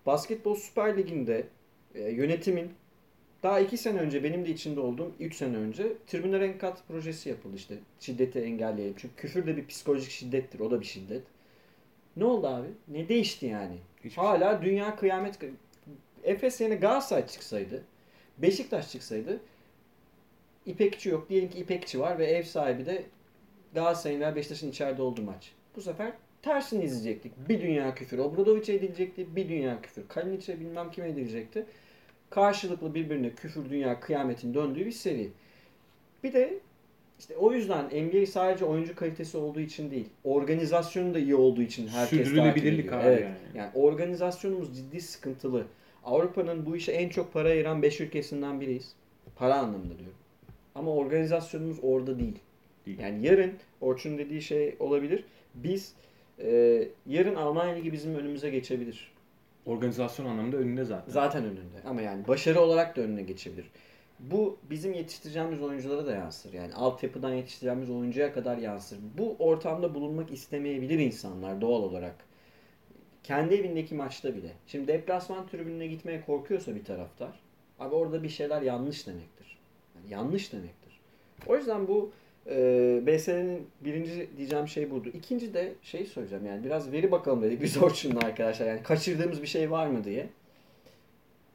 [0.06, 1.48] Basketbol Süper Ligi'nde
[1.96, 2.72] e, yönetimin
[3.44, 7.56] daha iki sene önce benim de içinde olduğum 3 sene önce tribünler enkat projesi yapıldı
[7.56, 7.76] işte.
[8.00, 8.96] Şiddeti engelleyelim.
[8.98, 10.60] Çünkü küfür de bir psikolojik şiddettir.
[10.60, 11.24] O da bir şiddet.
[12.18, 12.68] Ne oldu abi?
[12.88, 13.76] Ne değişti yani?
[13.98, 14.24] Hiçbir şey.
[14.24, 15.40] Hala dünya kıyamet...
[16.24, 17.84] Efes yerine Galatasaray çıksaydı,
[18.38, 19.40] Beşiktaş çıksaydı
[20.66, 21.30] İpekçi yok.
[21.30, 23.04] Diyelim ki İpekçi var ve ev sahibi de
[23.74, 25.52] Galatasaray'ın veya Beşiktaş'ın içeride olduğu maç.
[25.80, 26.12] Bu sefer
[26.42, 27.50] tersini izleyecektik.
[27.50, 28.18] Bir dünya küfür.
[28.18, 29.36] Obradovic'e edilecekti.
[29.36, 30.08] Bir dünya küfür.
[30.08, 31.66] Kalinic'e bilmem kime edilecekti.
[32.30, 35.30] Karşılıklı birbirine küfür dünya kıyametin döndüğü bir seri.
[36.24, 36.60] Bir de
[37.20, 41.88] işte o yüzden NBA sadece oyuncu kalitesi olduğu için değil, organizasyonu da iyi olduğu için
[41.88, 43.24] herkes takip Sürdürülebilirlik abi evet.
[43.24, 43.38] yani.
[43.56, 45.66] Yani organizasyonumuz ciddi sıkıntılı.
[46.04, 48.94] Avrupa'nın bu işe en çok para ayıran 5 ülkesinden biriyiz.
[49.36, 50.18] Para anlamında diyorum.
[50.76, 52.40] Ama organizasyonumuz orada değil.
[53.00, 55.24] Yani yarın Orçun dediği şey olabilir.
[55.56, 55.94] Biz
[56.40, 59.12] e, yarın Almanya Ligi bizim önümüze geçebilir.
[59.66, 61.12] Organizasyon anlamında önünde zaten.
[61.12, 61.82] Zaten önünde.
[61.86, 63.66] Ama yani başarı olarak da önüne geçebilir.
[64.20, 66.54] Bu bizim yetiştireceğimiz oyunculara da yansır.
[66.54, 69.00] Yani altyapıdan yetiştireceğimiz oyuncuya kadar yansır.
[69.18, 72.16] Bu ortamda bulunmak istemeyebilir insanlar doğal olarak.
[73.24, 74.52] Kendi evindeki maçta bile.
[74.68, 77.40] Şimdi deplasman tribününe gitmeye korkuyorsa bir taraftar.
[77.80, 79.58] Abi orada bir şeyler yanlış demektir.
[79.96, 81.00] Yani yanlış demektir.
[81.48, 82.12] O yüzden bu
[82.50, 85.10] e, BS'nin birinci diyeceğim şey buydu.
[85.14, 88.66] İkinci de şey söyleyeceğim yani biraz veri bakalım dedik biz Orçun'la arkadaşlar.
[88.68, 90.28] Yani kaçırdığımız bir şey var mı diye.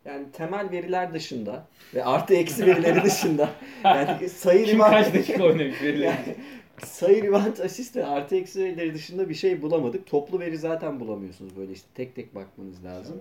[0.04, 3.50] Yani temel veriler dışında ve artı eksi verileri dışında
[3.84, 6.02] yani sayı Kim kaç dakika oynamış belli.
[6.02, 6.36] yani
[6.84, 10.06] sayı rebound asist ve artı eksi verileri dışında bir şey bulamadık.
[10.06, 13.16] Toplu veri zaten bulamıyorsunuz böyle işte tek tek bakmanız lazım.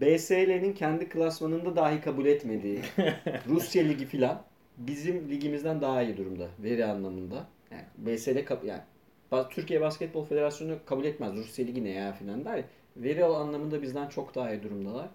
[0.00, 2.80] BSL'nin kendi klasmanında dahi kabul etmediği
[3.48, 4.42] Rusya Ligi filan
[4.76, 7.46] bizim ligimizden daha iyi durumda veri anlamında.
[7.70, 8.82] Yani BSL kab- yani
[9.50, 11.36] Türkiye Basketbol Federasyonu kabul etmez.
[11.36, 12.64] Rusya Ligi ne ya filan der.
[12.96, 15.08] Veri anlamında bizden çok daha iyi durumdalar.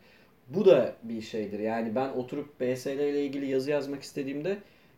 [0.47, 1.59] Bu da bir şeydir.
[1.59, 4.57] Yani ben oturup BSL ile ilgili yazı yazmak istediğimde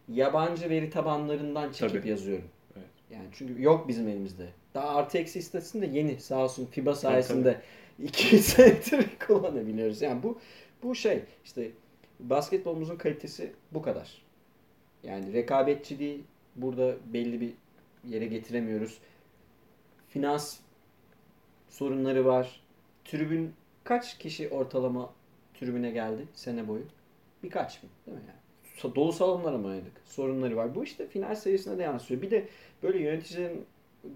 [0.09, 2.09] yabancı veri tabanlarından çekip Tabii.
[2.09, 2.45] yazıyorum.
[2.77, 2.87] Evet.
[3.11, 4.47] Yani çünkü yok bizim elimizde.
[4.73, 7.61] Daha artı eksi istatistiğinde yeni sağ olsun FIBA sayesinde
[8.03, 10.01] 2 senedir kullanabiliyoruz.
[10.01, 10.39] Yani bu
[10.83, 11.71] bu şey işte
[12.19, 14.21] basketbolumuzun kalitesi bu kadar.
[15.03, 16.23] Yani rekabetçiliği
[16.55, 17.53] burada belli bir
[18.03, 18.97] yere getiremiyoruz.
[20.09, 20.57] Finans
[21.69, 22.61] sorunları var.
[23.05, 25.13] Tribün kaç kişi ortalama
[25.53, 26.83] tribüne geldi sene boyu?
[27.43, 27.89] Birkaç mı?
[28.05, 28.95] Değil mi yani?
[28.95, 29.91] Dolu salonlara mı oynadık?
[30.05, 30.75] Sorunları var.
[30.75, 32.21] Bu işte final serisine de yansıyor.
[32.21, 32.47] Bir de
[32.83, 33.65] böyle yöneticilerin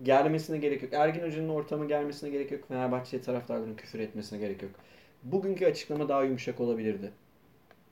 [0.04, 0.94] germesine gerek yok.
[0.94, 2.68] Ergin Hoca'nın ortamı germesine gerek yok.
[2.68, 4.72] Fenerbahçe taraftarlarının küfür etmesine gerek yok.
[5.24, 7.12] Bugünkü açıklama daha yumuşak olabilirdi.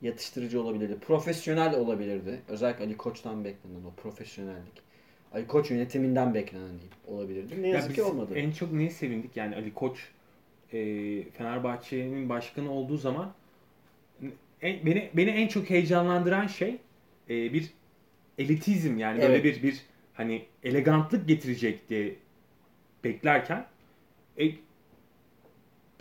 [0.01, 0.97] Yatıştırıcı olabilirdi.
[1.01, 2.41] Profesyonel olabilirdi.
[2.47, 4.89] Özellikle Ali Koç'tan beklenen o profesyonellik.
[5.33, 7.61] Ali Koç yönetiminden beklenen değil olabilirdi.
[7.61, 8.33] Ne Ya yazık biz ki olmadı.
[8.35, 9.99] En çok neye sevindik yani Ali Koç
[10.73, 10.77] e,
[11.31, 13.33] Fenerbahçe'nin başkanı olduğu zaman
[14.61, 16.77] en- beni beni en çok heyecanlandıran şey
[17.29, 17.69] e, bir
[18.37, 19.43] elitizm yani böyle Evet.
[19.43, 19.81] bir bir
[20.13, 22.15] hani elegantlık getirecek diye
[23.03, 23.65] beklerken
[24.39, 24.51] e,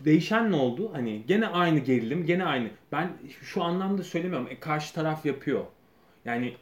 [0.05, 0.91] değişen ne oldu?
[0.93, 2.69] Hani gene aynı gerilim, gene aynı.
[2.93, 3.11] Ben
[3.43, 4.49] şu anlamda söylemiyorum.
[4.51, 5.65] E, karşı taraf yapıyor.
[6.25, 6.53] Yani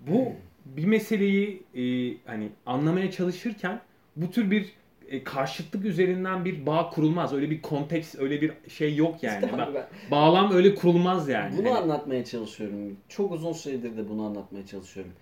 [0.00, 0.32] bu
[0.64, 1.82] bir meseleyi e,
[2.26, 3.80] hani anlamaya çalışırken
[4.16, 4.72] bu tür bir
[5.08, 7.32] e, karşıtlık üzerinden bir bağ kurulmaz.
[7.32, 9.48] Öyle bir konteks, öyle bir şey yok yani.
[9.58, 11.56] Ben- ben- bağlam öyle kurulmaz yani.
[11.58, 12.96] Bunu Hani- anlatmaya çalışıyorum.
[13.08, 15.12] Çok uzun süredir de bunu anlatmaya çalışıyorum.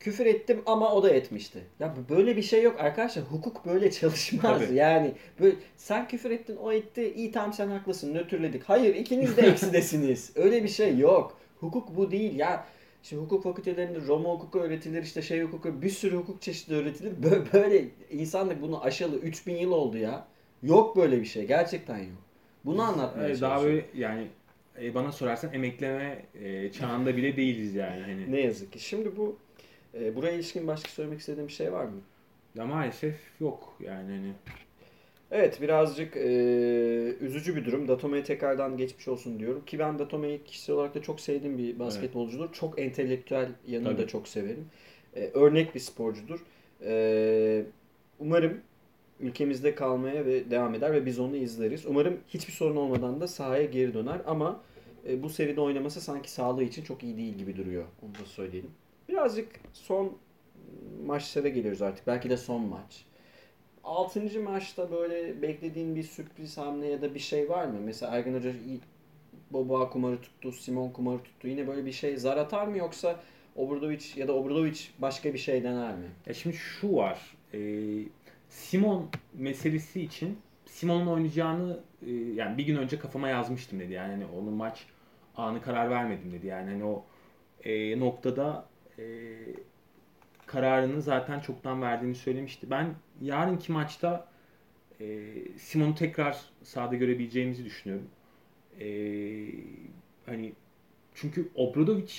[0.00, 1.58] Küfür ettim ama o da etmişti.
[1.80, 3.24] Ya böyle bir şey yok arkadaşlar.
[3.24, 4.60] Hukuk böyle çalışmaz.
[4.60, 4.74] Tabii.
[4.74, 7.12] Yani böyle sen küfür ettin, o etti.
[7.16, 8.14] İyi tamam sen haklısın.
[8.14, 8.62] Nötrledik.
[8.64, 10.32] Hayır, ikiniz de eksidesiniz.
[10.36, 11.38] Öyle bir şey yok.
[11.60, 12.64] Hukuk bu değil ya.
[13.02, 17.12] Şimdi hukuk fakültelerinde Roma hukuku öğretilir, işte şey hukuku, bir sürü hukuk çeşidi öğretilir.
[17.22, 20.26] Bö- Böyle insanlık bunu aşalı 3000 yıl oldu ya.
[20.62, 21.46] Yok böyle bir şey.
[21.46, 22.22] Gerçekten yok.
[22.64, 24.26] Bunu anlatmaya Evet, daha böyle yani
[24.82, 28.02] e, bana sorarsan emekleme e, çağında bile değiliz yani.
[28.02, 28.32] Hani.
[28.32, 28.78] Ne yazık ki.
[28.78, 29.38] Şimdi bu
[30.00, 32.00] e, buraya ilişkin başka söylemek istediğim bir şey var mı?
[32.54, 34.32] Ya maalesef yok yani hani.
[35.30, 36.28] Evet birazcık e,
[37.20, 37.88] üzücü bir durum.
[37.88, 39.64] Datome'ye tekrardan geçmiş olsun diyorum.
[39.64, 42.52] Ki ben Datome'yi kişisel olarak da çok sevdiğim bir basketbolcudur.
[42.52, 44.02] Çok entelektüel yanını Tabii.
[44.02, 44.66] da çok severim.
[45.16, 46.40] E, örnek bir sporcudur.
[46.82, 47.64] E,
[48.18, 48.60] umarım
[49.20, 51.86] ülkemizde kalmaya ve devam eder ve biz onu izleriz.
[51.86, 54.60] Umarım hiçbir sorun olmadan da sahaya geri döner ama
[55.08, 57.84] e, bu seride oynaması sanki sağlığı için çok iyi değil gibi duruyor.
[58.02, 58.70] Onu da söyleyelim.
[59.08, 60.18] Birazcık son
[61.06, 62.06] maçlara geliyoruz artık.
[62.06, 63.04] Belki de son maç.
[63.84, 64.40] 6.
[64.40, 67.80] maçta böyle beklediğin bir sürpriz hamle ya da bir şey var mı?
[67.80, 68.52] Mesela Ergen Hoca
[69.50, 71.48] Boba kumarı tuttu, Simon kumarı tuttu.
[71.48, 73.20] Yine böyle bir şey zar atar mı yoksa
[73.56, 76.06] Obradovic ya da Obradovic başka bir şey dener mi?
[76.26, 77.36] Ya şimdi şu var.
[77.54, 77.58] e,
[78.48, 83.92] Simon meselesi için Simon'un oynayacağını e, yani bir gün önce kafama yazmıştım dedi.
[83.92, 84.86] Yani hani onun maç
[85.36, 86.46] anı karar vermedim dedi.
[86.46, 87.04] Yani hani o
[87.64, 88.66] e, noktada
[88.98, 89.04] e,
[90.46, 92.70] kararını zaten çoktan verdiğini söylemişti.
[92.70, 94.28] Ben yarınki maçta
[95.00, 98.08] e, Simon'u tekrar sahada görebileceğimizi düşünüyorum.
[98.80, 98.88] E,
[100.26, 100.52] hani
[101.14, 102.12] çünkü Obradovic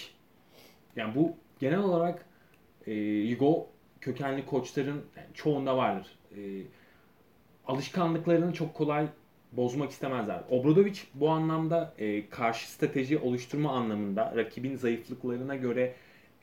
[0.95, 2.25] yani bu genel olarak
[2.87, 3.69] e, Yugo
[4.01, 6.07] kökenli koçların yani çoğunda vardır.
[6.37, 6.39] E,
[7.67, 9.07] alışkanlıklarını çok kolay
[9.51, 10.43] bozmak istemezler.
[10.49, 15.95] Obradovic bu anlamda e, karşı strateji oluşturma anlamında rakibin zayıflıklarına göre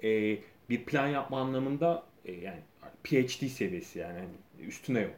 [0.04, 0.38] e,
[0.70, 2.58] bir plan yapma anlamında e, yani
[3.04, 5.14] PhD seviyesi yani hani üstüne yok.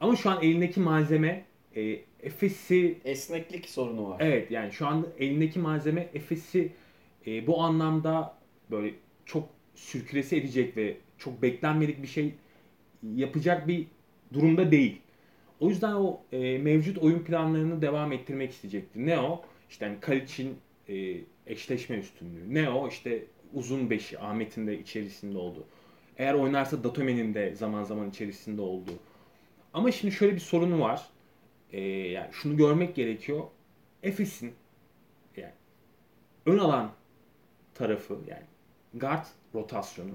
[0.00, 1.44] Ama şu an elindeki malzeme
[1.76, 4.16] e, Efes'i Esneklik sorunu var.
[4.20, 6.72] Evet yani şu anda elindeki malzeme Efes'i
[7.26, 8.34] e, bu anlamda
[8.70, 8.94] böyle
[9.26, 12.34] çok sürkülese edecek ve çok beklenmedik bir şey
[13.14, 13.86] yapacak bir
[14.32, 15.00] durumda değil.
[15.60, 19.06] O yüzden o e, mevcut oyun planlarını devam ettirmek isteyecektir.
[19.06, 19.44] Ne o?
[19.70, 20.56] İşte hani Kalic'in
[20.88, 22.54] e, eşleşme üstünlüğü.
[22.54, 22.88] Ne o?
[22.88, 23.24] İşte
[23.54, 25.66] uzun beşi Ahmet'in de içerisinde olduğu.
[26.18, 28.98] Eğer oynarsa Datome'nin de zaman zaman içerisinde olduğu.
[29.72, 31.08] Ama şimdi şöyle bir sorunu var.
[31.72, 33.42] E, yani şunu görmek gerekiyor.
[34.02, 34.54] Efes'in
[35.36, 35.52] yani
[36.46, 36.92] ön alan
[37.74, 38.44] tarafı yani
[38.94, 40.12] guard rotasyonu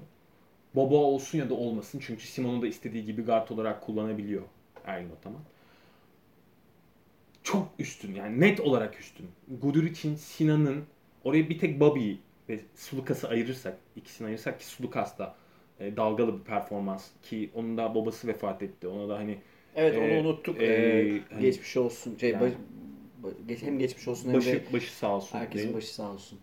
[0.74, 4.42] Bobo olsun ya da olmasın çünkü Simon'u da istediği gibi guard olarak kullanabiliyor
[4.84, 5.40] Ergin Ataman.
[7.42, 9.30] Çok üstün yani net olarak üstün.
[9.60, 10.84] Guduric'in, Sinan'ın
[11.24, 12.20] oraya bir tek Bobby'yi
[12.50, 15.34] ve Sulukas'ı ayırırsak, ikisini ayırırsak ki Sulukas da
[15.80, 18.88] e, dalgalı bir performans ki onun da babası vefat etti.
[18.88, 19.38] Ona da hani
[19.76, 20.62] Evet onu Ee, unuttuk.
[20.62, 22.16] e, Ee, hani- geçmiş olsun.
[22.16, 22.52] Şey, Yani-
[23.22, 25.38] baş- hem geçmiş olsun hem başı de başı sağ olsun.
[25.38, 25.76] herkesin diyeyim.
[25.76, 26.38] başı sağ olsun.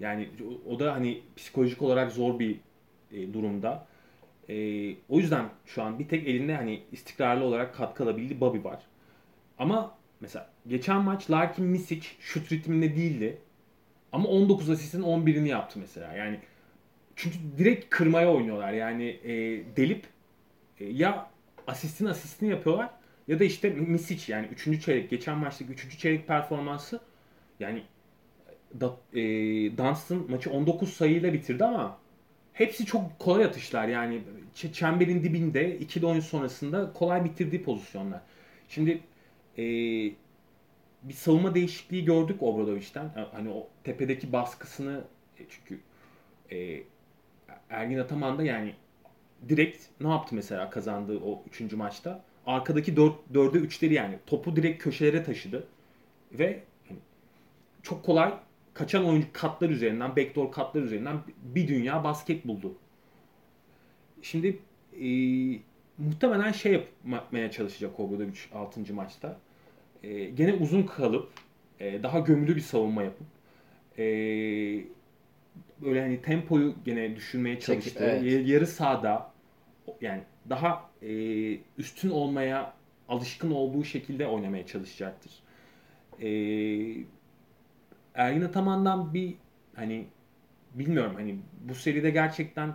[0.00, 0.28] Yani
[0.66, 2.60] o- o da hani psikolojik olarak zor bir
[3.12, 3.86] e, durumda.
[4.48, 4.54] E,
[5.08, 8.82] o yüzden şu an bir tek elinde hani istikrarlı olarak katkı alabildiği Bobby var.
[9.58, 13.38] Ama mesela geçen maç Larkin Misic şut ritminde değildi.
[14.14, 16.14] Ama 19 asistin 11'ini yaptı mesela.
[16.14, 16.38] Yani
[17.16, 18.72] çünkü direkt kırmaya oynuyorlar.
[18.72, 19.32] Yani e,
[19.76, 20.06] delip
[20.80, 21.30] e, ya
[21.66, 22.90] asistin asistini yapıyorlar
[23.28, 24.84] ya da işte Misic yani 3.
[24.84, 25.98] çeyrek geçen maçtaki 3.
[25.98, 27.00] çeyrek performansı
[27.60, 27.82] yani
[28.80, 29.22] da, e,
[29.78, 31.98] Dunstan maçı 19 sayıyla bitirdi ama
[32.52, 34.22] hepsi çok kolay atışlar yani
[34.72, 38.20] çemberin dibinde ikili oyun sonrasında kolay bitirdiği pozisyonlar.
[38.68, 39.00] Şimdi
[39.58, 39.64] e,
[41.04, 43.28] bir savunma değişikliği gördük Obradovic'den.
[43.32, 45.04] Hani o tepedeki baskısını
[45.38, 45.80] e, çünkü
[46.52, 46.82] e,
[47.70, 48.74] Ergin Ataman da yani
[49.48, 51.72] direkt ne yaptı mesela kazandığı o 3.
[51.72, 52.24] maçta?
[52.46, 55.66] Arkadaki 4 4'e 3'leri yani topu direkt köşelere taşıdı
[56.32, 56.98] ve hani
[57.82, 58.34] çok kolay
[58.74, 62.74] kaçan oyuncu katlar üzerinden, backdoor katlar üzerinden bir dünya basket buldu.
[64.22, 64.58] Şimdi
[65.00, 65.08] e,
[65.98, 68.94] muhtemelen şey yapmaya çalışacak Obradovic 6.
[68.94, 69.38] maçta.
[70.04, 71.28] E, gene uzun kalıp
[71.80, 73.26] e, daha gömülü bir savunma yapıp
[73.98, 74.04] e,
[75.80, 78.04] böyle hani tempoyu gene düşürmeye Çekip, çalıştı.
[78.22, 78.48] evet.
[78.48, 79.32] Yarı sahada
[80.00, 81.08] yani daha e,
[81.78, 82.72] üstün olmaya
[83.08, 85.32] alışkın olduğu şekilde oynamaya çalışacaktır.
[86.22, 86.28] E,
[88.14, 89.34] Ergin Ataman'dan bir
[89.74, 90.06] hani
[90.74, 92.74] bilmiyorum hani bu seride gerçekten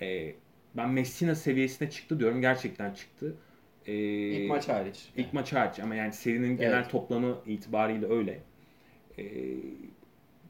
[0.00, 0.34] e,
[0.76, 2.40] ben Messina seviyesine çıktı diyorum.
[2.40, 3.34] Gerçekten çıktı.
[3.86, 5.08] E, İlk maç hariç.
[5.16, 6.90] İlk maç hariç ama yani serinin genel Evet.
[6.90, 8.38] toplamı itibariyle öyle.
[9.18, 9.24] E,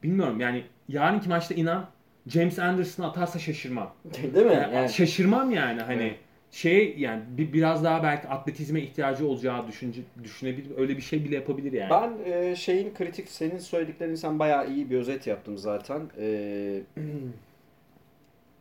[0.03, 1.85] bilmiyorum yani yarınki maçta inan
[2.27, 3.93] James Anderson atarsa şaşırmam.
[4.33, 4.53] Değil mi?
[4.53, 6.15] Yani Yani, Şaşırmam yani hani Evet.
[6.51, 10.77] şey yani bir, biraz daha belki atletizme ihtiyacı olacağı düşünce, düşünebilir.
[10.77, 11.89] Öyle bir şey bile yapabilir yani.
[11.89, 16.01] ben e, şeyin kritik senin söylediklerini sen bayağı iyi bir özet yaptım zaten.
[16.19, 16.81] E,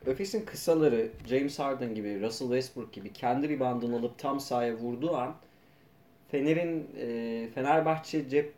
[0.07, 5.35] Efes'in kısaları James Harden gibi, Russell Westbrook gibi kendi reboundını alıp tam sahaya vurduğu an
[6.31, 8.53] Fener'in e, Fenerbahçe cep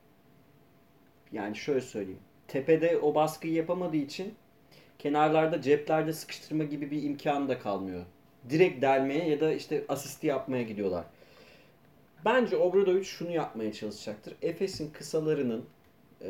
[1.32, 2.20] yani şöyle söyleyeyim.
[2.48, 4.34] Tepede o baskıyı yapamadığı için
[4.98, 8.04] kenarlarda ceplerde sıkıştırma gibi bir imkanı da kalmıyor.
[8.50, 11.04] Direkt delmeye ya da işte asisti yapmaya gidiyorlar.
[12.24, 14.34] Bence Obradovic şunu yapmaya çalışacaktır.
[14.42, 15.64] Efes'in kısalarının
[16.20, 16.28] e,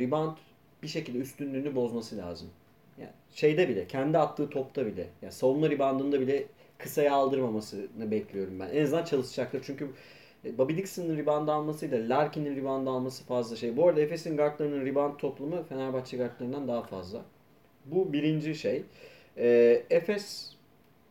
[0.00, 0.36] rebound
[0.82, 2.50] bir şekilde üstünlüğünü bozması lazım.
[3.00, 6.46] Yani şeyde bile, kendi attığı topta bile, yani savunma reboundında bile
[6.78, 8.68] kısaya aldırmamasını bekliyorum ben.
[8.68, 9.62] En azından çalışacaktır.
[9.66, 9.90] Çünkü
[10.44, 13.76] e, Bobby Dixon'ın rebound almasıyla Larkin'in rebound alması fazla şey.
[13.76, 17.22] Bu arada Efes'in guardlarının rebound toplumu Fenerbahçe guardlarından daha fazla.
[17.84, 18.82] Bu birinci şey.
[19.36, 20.52] E, Efes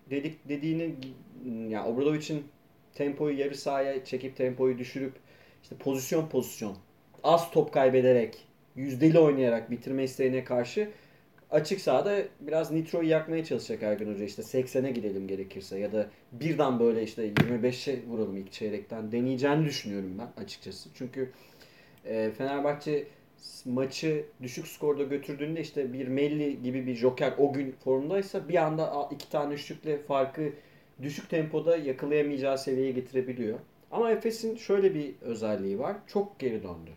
[0.10, 0.96] dedik dediğini
[1.70, 2.44] yani Obradovic'in
[2.94, 5.14] tempoyu yarı sahaya çekip tempoyu düşürüp
[5.64, 6.78] işte pozisyon pozisyon
[7.24, 10.90] az top kaybederek yüzdeli oynayarak bitirme isteğine karşı
[11.52, 14.26] açık sahada biraz nitroyu yakmaya çalışacak Ergun Hoca.
[14.26, 20.18] İşte 80'e gidelim gerekirse ya da birden böyle işte 25'e vuralım ilk çeyrekten deneyeceğini düşünüyorum
[20.20, 20.90] ben açıkçası.
[20.94, 21.32] Çünkü
[22.06, 23.08] e, Fenerbahçe
[23.66, 29.10] maçı düşük skorda götürdüğünde işte bir Melli gibi bir joker o gün formdaysa bir anda
[29.12, 30.54] iki tane üçlükle farkı
[31.02, 33.60] düşük tempoda yakalayamayacağı seviyeye getirebiliyor.
[33.92, 35.96] Ama Efes'in şöyle bir özelliği var.
[36.08, 36.92] Çok geri döndü.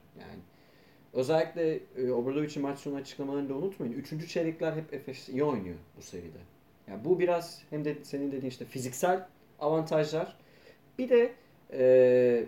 [1.14, 3.92] Yani özellikle e, Obradovic'in maç sonu açıklamalarını da unutmayın.
[3.92, 6.38] Üçüncü çeyrekler hep Efes iyi oynuyor bu seride.
[6.88, 9.26] Yani bu biraz hem de senin dediğin işte fiziksel
[9.60, 10.36] avantajlar.
[10.98, 11.32] Bir de
[11.72, 12.44] e,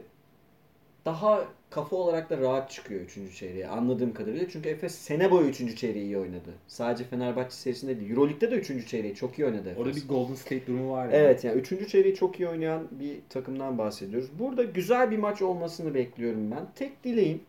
[1.05, 3.37] daha kafa olarak da rahat çıkıyor 3.
[3.37, 4.49] çeyreğe anladığım kadarıyla.
[4.49, 5.77] Çünkü Efes sene boyu 3.
[5.77, 6.55] çeyreği iyi oynadı.
[6.67, 8.11] Sadece Fenerbahçe serisinde değil.
[8.11, 8.89] Euroleague'de de 3.
[8.89, 9.79] çeyreği çok iyi oynadı Efes.
[9.79, 11.13] Orada bir Golden State durumu var ya.
[11.13, 11.91] Evet yani 3.
[11.91, 14.31] çeyreği çok iyi oynayan bir takımdan bahsediyoruz.
[14.39, 16.67] Burada güzel bir maç olmasını bekliyorum ben.
[16.75, 17.41] Tek dileğim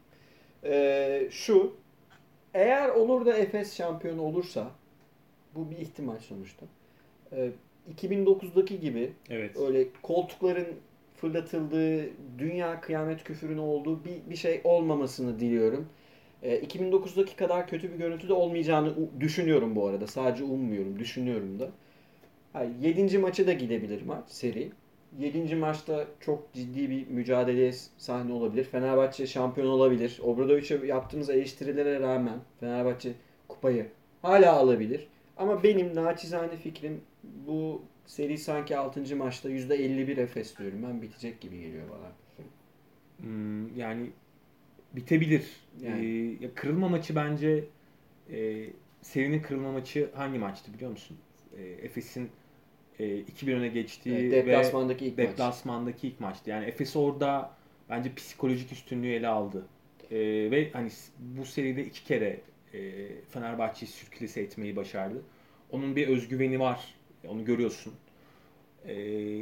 [0.66, 1.74] eee, şu.
[2.54, 4.72] Eğer olur da Efes şampiyon olursa
[5.56, 6.66] Bu bir ihtimal sonuçta.
[7.34, 7.52] Ee,
[7.92, 9.58] 2009'daki gibi Evet.
[9.58, 10.68] öyle koltukların
[11.18, 12.06] fırlatıldığı,
[12.40, 15.90] dünya kıyamet küfürün olduğu bir, bir şey olmamasını diliyorum.
[16.44, 20.08] Ee, 2009'daki kadar kötü bir görüntü de olmayacağını düşünüyorum bu arada.
[20.08, 21.72] Sadece ummuyorum, düşünüyorum da.
[22.56, 23.20] Yani 7.
[23.20, 24.72] maça da gidebilir maç, seri.
[25.20, 25.56] 7.
[25.56, 28.64] maçta çok ciddi bir mücadeleye sahne olabilir.
[28.64, 30.20] Fenerbahçe şampiyon olabilir.
[30.24, 33.14] Obradoviç'e yaptığımız eleştirilere rağmen Fenerbahçe
[33.48, 33.88] kupayı
[34.22, 35.08] hala alabilir.
[35.38, 37.02] Ama benim naçizane fikrim
[37.48, 39.16] bu seri sanki 6.
[39.16, 40.84] maçta %51 Efes diyorum.
[40.84, 42.12] Ben bitecek gibi geliyor bana.
[43.18, 44.10] Hmm, yani
[44.94, 45.46] bitebilir.
[45.82, 46.06] Yani.
[46.06, 47.64] Ee, ya kırılma maçı bence
[48.32, 48.70] e,
[49.02, 51.18] serinin kırılma maçı hangi maçtı biliyor musun?
[51.58, 52.30] E, Efes'in
[53.00, 55.28] e, 2-1 öne geçtiği Evet, ve deplasmandaki ilk maç.
[55.28, 56.50] deplasmandaki ilk maçtı.
[56.50, 57.52] Yani Efes orada
[57.90, 59.66] bence psikolojik üstünlüğü ele aldı.
[60.12, 60.18] E,
[60.52, 60.90] ve hani
[61.20, 62.40] bu seride iki kere
[62.74, 62.80] e,
[63.30, 65.22] Fenerbahçe'yi sürklese etmeyi başardı.
[65.72, 66.94] Onun bir özgüveni var.
[67.28, 67.94] Onu görüyorsun.
[68.88, 68.96] E,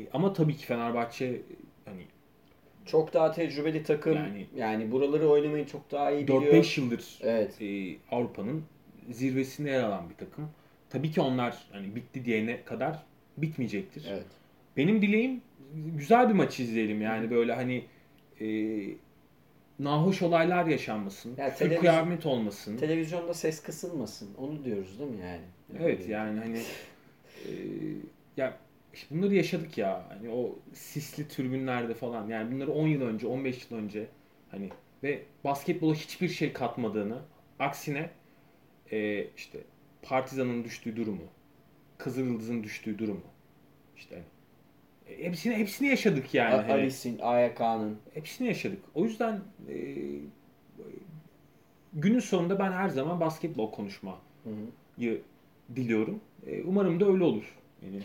[0.10, 1.42] ama tabii ki Fenerbahçe
[1.86, 2.02] hani
[2.86, 4.14] Çok daha tecrübeli takım.
[4.16, 6.42] Yani- Yani, buraları oynamayı çok daha iyi biliyor.
[6.42, 7.62] 4-5 yıldır Evet.
[7.62, 8.64] e, Avrupa'nın
[9.10, 10.50] zirvesinde yer alan bir takım.
[10.90, 13.04] Tabii ki onlar hani bitti diyene kadar
[13.38, 14.06] bitmeyecektir.
[14.10, 14.26] Evet.
[14.78, 15.42] Benim dileğim
[15.74, 17.86] güzel bir maç izleyelim yani böyle hani
[18.42, 18.48] e,
[19.80, 21.36] nahoş olaylar yaşanmasın.
[21.38, 22.78] Ya küfür kıyamet olmasın.
[22.78, 24.30] Televizyonda ses kısılmasın.
[24.38, 25.42] Onu diyoruz değil mi yani?
[25.80, 26.58] evet yani hani
[27.46, 27.52] e,
[28.38, 28.58] ya
[28.94, 30.06] işte bunları yaşadık ya.
[30.10, 32.28] Hani o sisli tribünlerde falan.
[32.28, 34.08] Yani bunları 10 yıl önce, 15 yıl önce
[34.52, 34.70] hani
[35.04, 37.18] ve basketbola hiçbir şey katmadığını
[37.60, 38.10] aksine
[38.92, 39.60] e, işte
[40.02, 41.24] Partizan'ın düştüğü durumu,
[42.04, 43.22] Kızılyıldız'ın düştüğü durumu
[43.98, 44.22] işte
[45.10, 46.54] e, hepsini hepsini yaşadık yani.
[46.54, 47.98] A- Hani, Alice'in, AYK'nın.
[48.14, 48.80] hepsini yaşadık.
[48.96, 49.40] O yüzden
[49.70, 49.76] e,
[51.94, 55.18] günün sonunda ben her zaman basketbol konuşmayı Hı hı.
[55.76, 56.20] diliyorum.
[56.48, 57.56] E, umarım da öyle olur.
[57.86, 58.02] Yani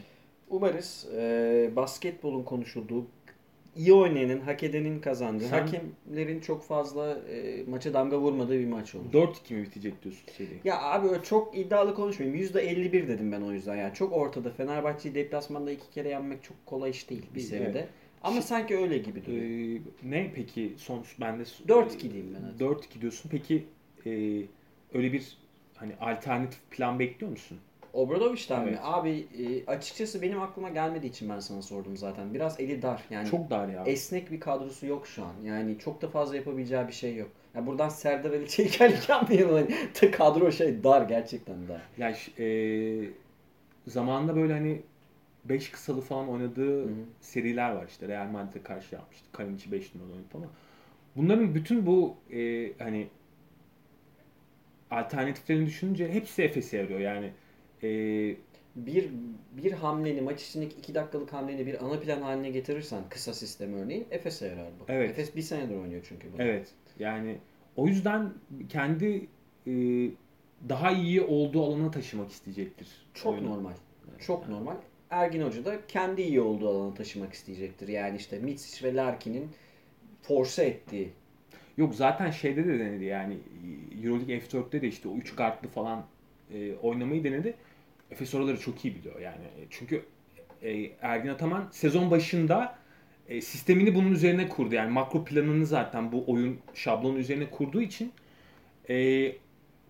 [0.51, 3.07] Umarız e, basketbolun konuşulduğu,
[3.77, 8.95] iyi oynayanın, hak edenin kazandığı, Sen- hakemlerin çok fazla e, maça damga vurmadığı bir maç
[8.95, 9.13] olur.
[9.13, 10.49] 4-2 mi bitecek diyorsun seri?
[10.65, 12.39] Ya abi öyle çok iddialı konuşmayayım.
[12.39, 13.95] %51 dedim ben o yüzden yani.
[13.95, 14.51] Çok ortada.
[14.51, 17.65] Fenerbahçe'yi deplasmanda iki kere yenmek çok kolay iş değil bir seride.
[17.79, 17.89] evet.
[18.23, 19.81] Ama Şi- sanki öyle gibi Ee, duruyor.
[20.03, 22.65] ne peki sonuç bende 4-2 diyeyim ben hadi.
[22.65, 23.31] 4-2 diyorsun.
[23.31, 23.65] Peki
[24.07, 24.11] e,
[24.95, 25.39] öyle bir
[25.75, 27.59] hani alternatif plan bekliyor musun?
[27.97, 28.69] Obradoviç'ten mi?
[28.71, 28.79] Evet.
[28.83, 32.35] Abi e, açıkçası benim aklıma gelmediği için ben sana sordum zaten.
[32.35, 33.03] Biraz eli dar.
[33.11, 33.85] Yani Çok dar ya.
[33.87, 35.33] esnek bir kadrosu yok şu an.
[35.45, 37.29] Yani çok da fazla yapabileceği bir şey yok.
[37.55, 39.69] Ya buradan Serdar Ali Çeyikerlik yapmayalım.
[40.01, 41.81] Hani, kadro şey dar gerçekten dar.
[41.99, 42.49] Yani ş- e,
[43.87, 44.83] zamanında böyle hani
[45.45, 46.95] 5 kısalı falan oynadığı Hı hı.
[47.21, 48.09] seriler var işte.
[48.09, 49.25] Real Madrid'e karşı yapmıştı.
[49.33, 50.47] Kalinici 5 numara oynadı ama
[51.17, 53.09] bunların bütün bu e, hani
[54.91, 57.01] alternatiflerini düşününce hepsi Efes'e yarıyor.
[57.01, 57.31] Yani
[57.83, 57.89] e,
[58.77, 59.11] Bir
[59.53, 64.07] bir hamleni maç içindeki 2 dakikalık hamleni bir ana plan haline getirirsen kısa sistem örneğin
[64.11, 64.85] Efes'e yarar bu.
[64.89, 65.11] Evet.
[65.11, 66.43] Efes bir senedir oynuyor çünkü bunu.
[66.43, 66.69] Evet.
[66.99, 67.39] Yani
[67.77, 68.33] o yüzden
[68.69, 69.27] kendi
[69.67, 69.73] e,
[70.69, 72.89] daha iyi olduğu alana taşımak isteyecektir.
[73.15, 73.51] Çok oyunu.
[73.51, 73.73] normal.
[74.19, 74.77] Çok normal.
[75.11, 77.89] Ergin Hoca da kendi iyi olduğu alana taşımak isteyecektir.
[77.89, 79.49] Yani işte Mitsic ve Larkin'in
[80.23, 81.13] force ettiği.
[81.77, 83.39] Yok zaten şeyde de denedi yani
[84.05, 86.07] Euroleague F4'te de işte o 3 kartlı falan
[86.55, 87.55] e, oynamayı denedi.
[88.11, 89.45] Efes oraları çok iyi biliyor yani.
[89.71, 90.03] Çünkü
[90.63, 92.79] e, Ergin Ataman sezon başında
[93.29, 94.75] e, sistemini bunun üzerine kurdu.
[94.75, 98.13] Yani makro planını zaten bu oyun şablonu üzerine kurduğu için
[98.91, 98.97] e,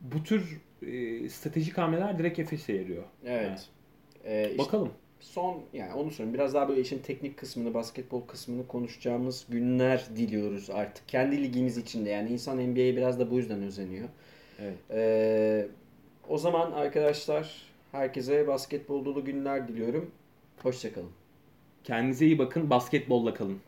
[0.01, 3.05] bu tür e, stratejik hamleler direkt Efes'e yarıyor.
[3.25, 3.69] Evet.
[4.25, 4.93] Ee, Yani işte bakalım.
[5.21, 6.35] son yani onu söyleyeyim.
[6.35, 11.09] Biraz daha böyle işin teknik kısmını, basketbol kısmını konuşacağımız günler diliyoruz artık.
[11.09, 14.09] Kendi ligimiz içinde yani insan NBA'ye biraz da bu yüzden özeniyor.
[14.63, 14.75] Evet.
[14.91, 15.67] Ee,
[16.29, 17.66] o zaman arkadaşlar
[17.97, 20.11] herkese basketbol dolu günler diliyorum.
[20.63, 21.11] Hoşçakalın.
[21.85, 22.71] Kendinize iyi bakın.
[22.71, 23.59] Basketbolla kalın.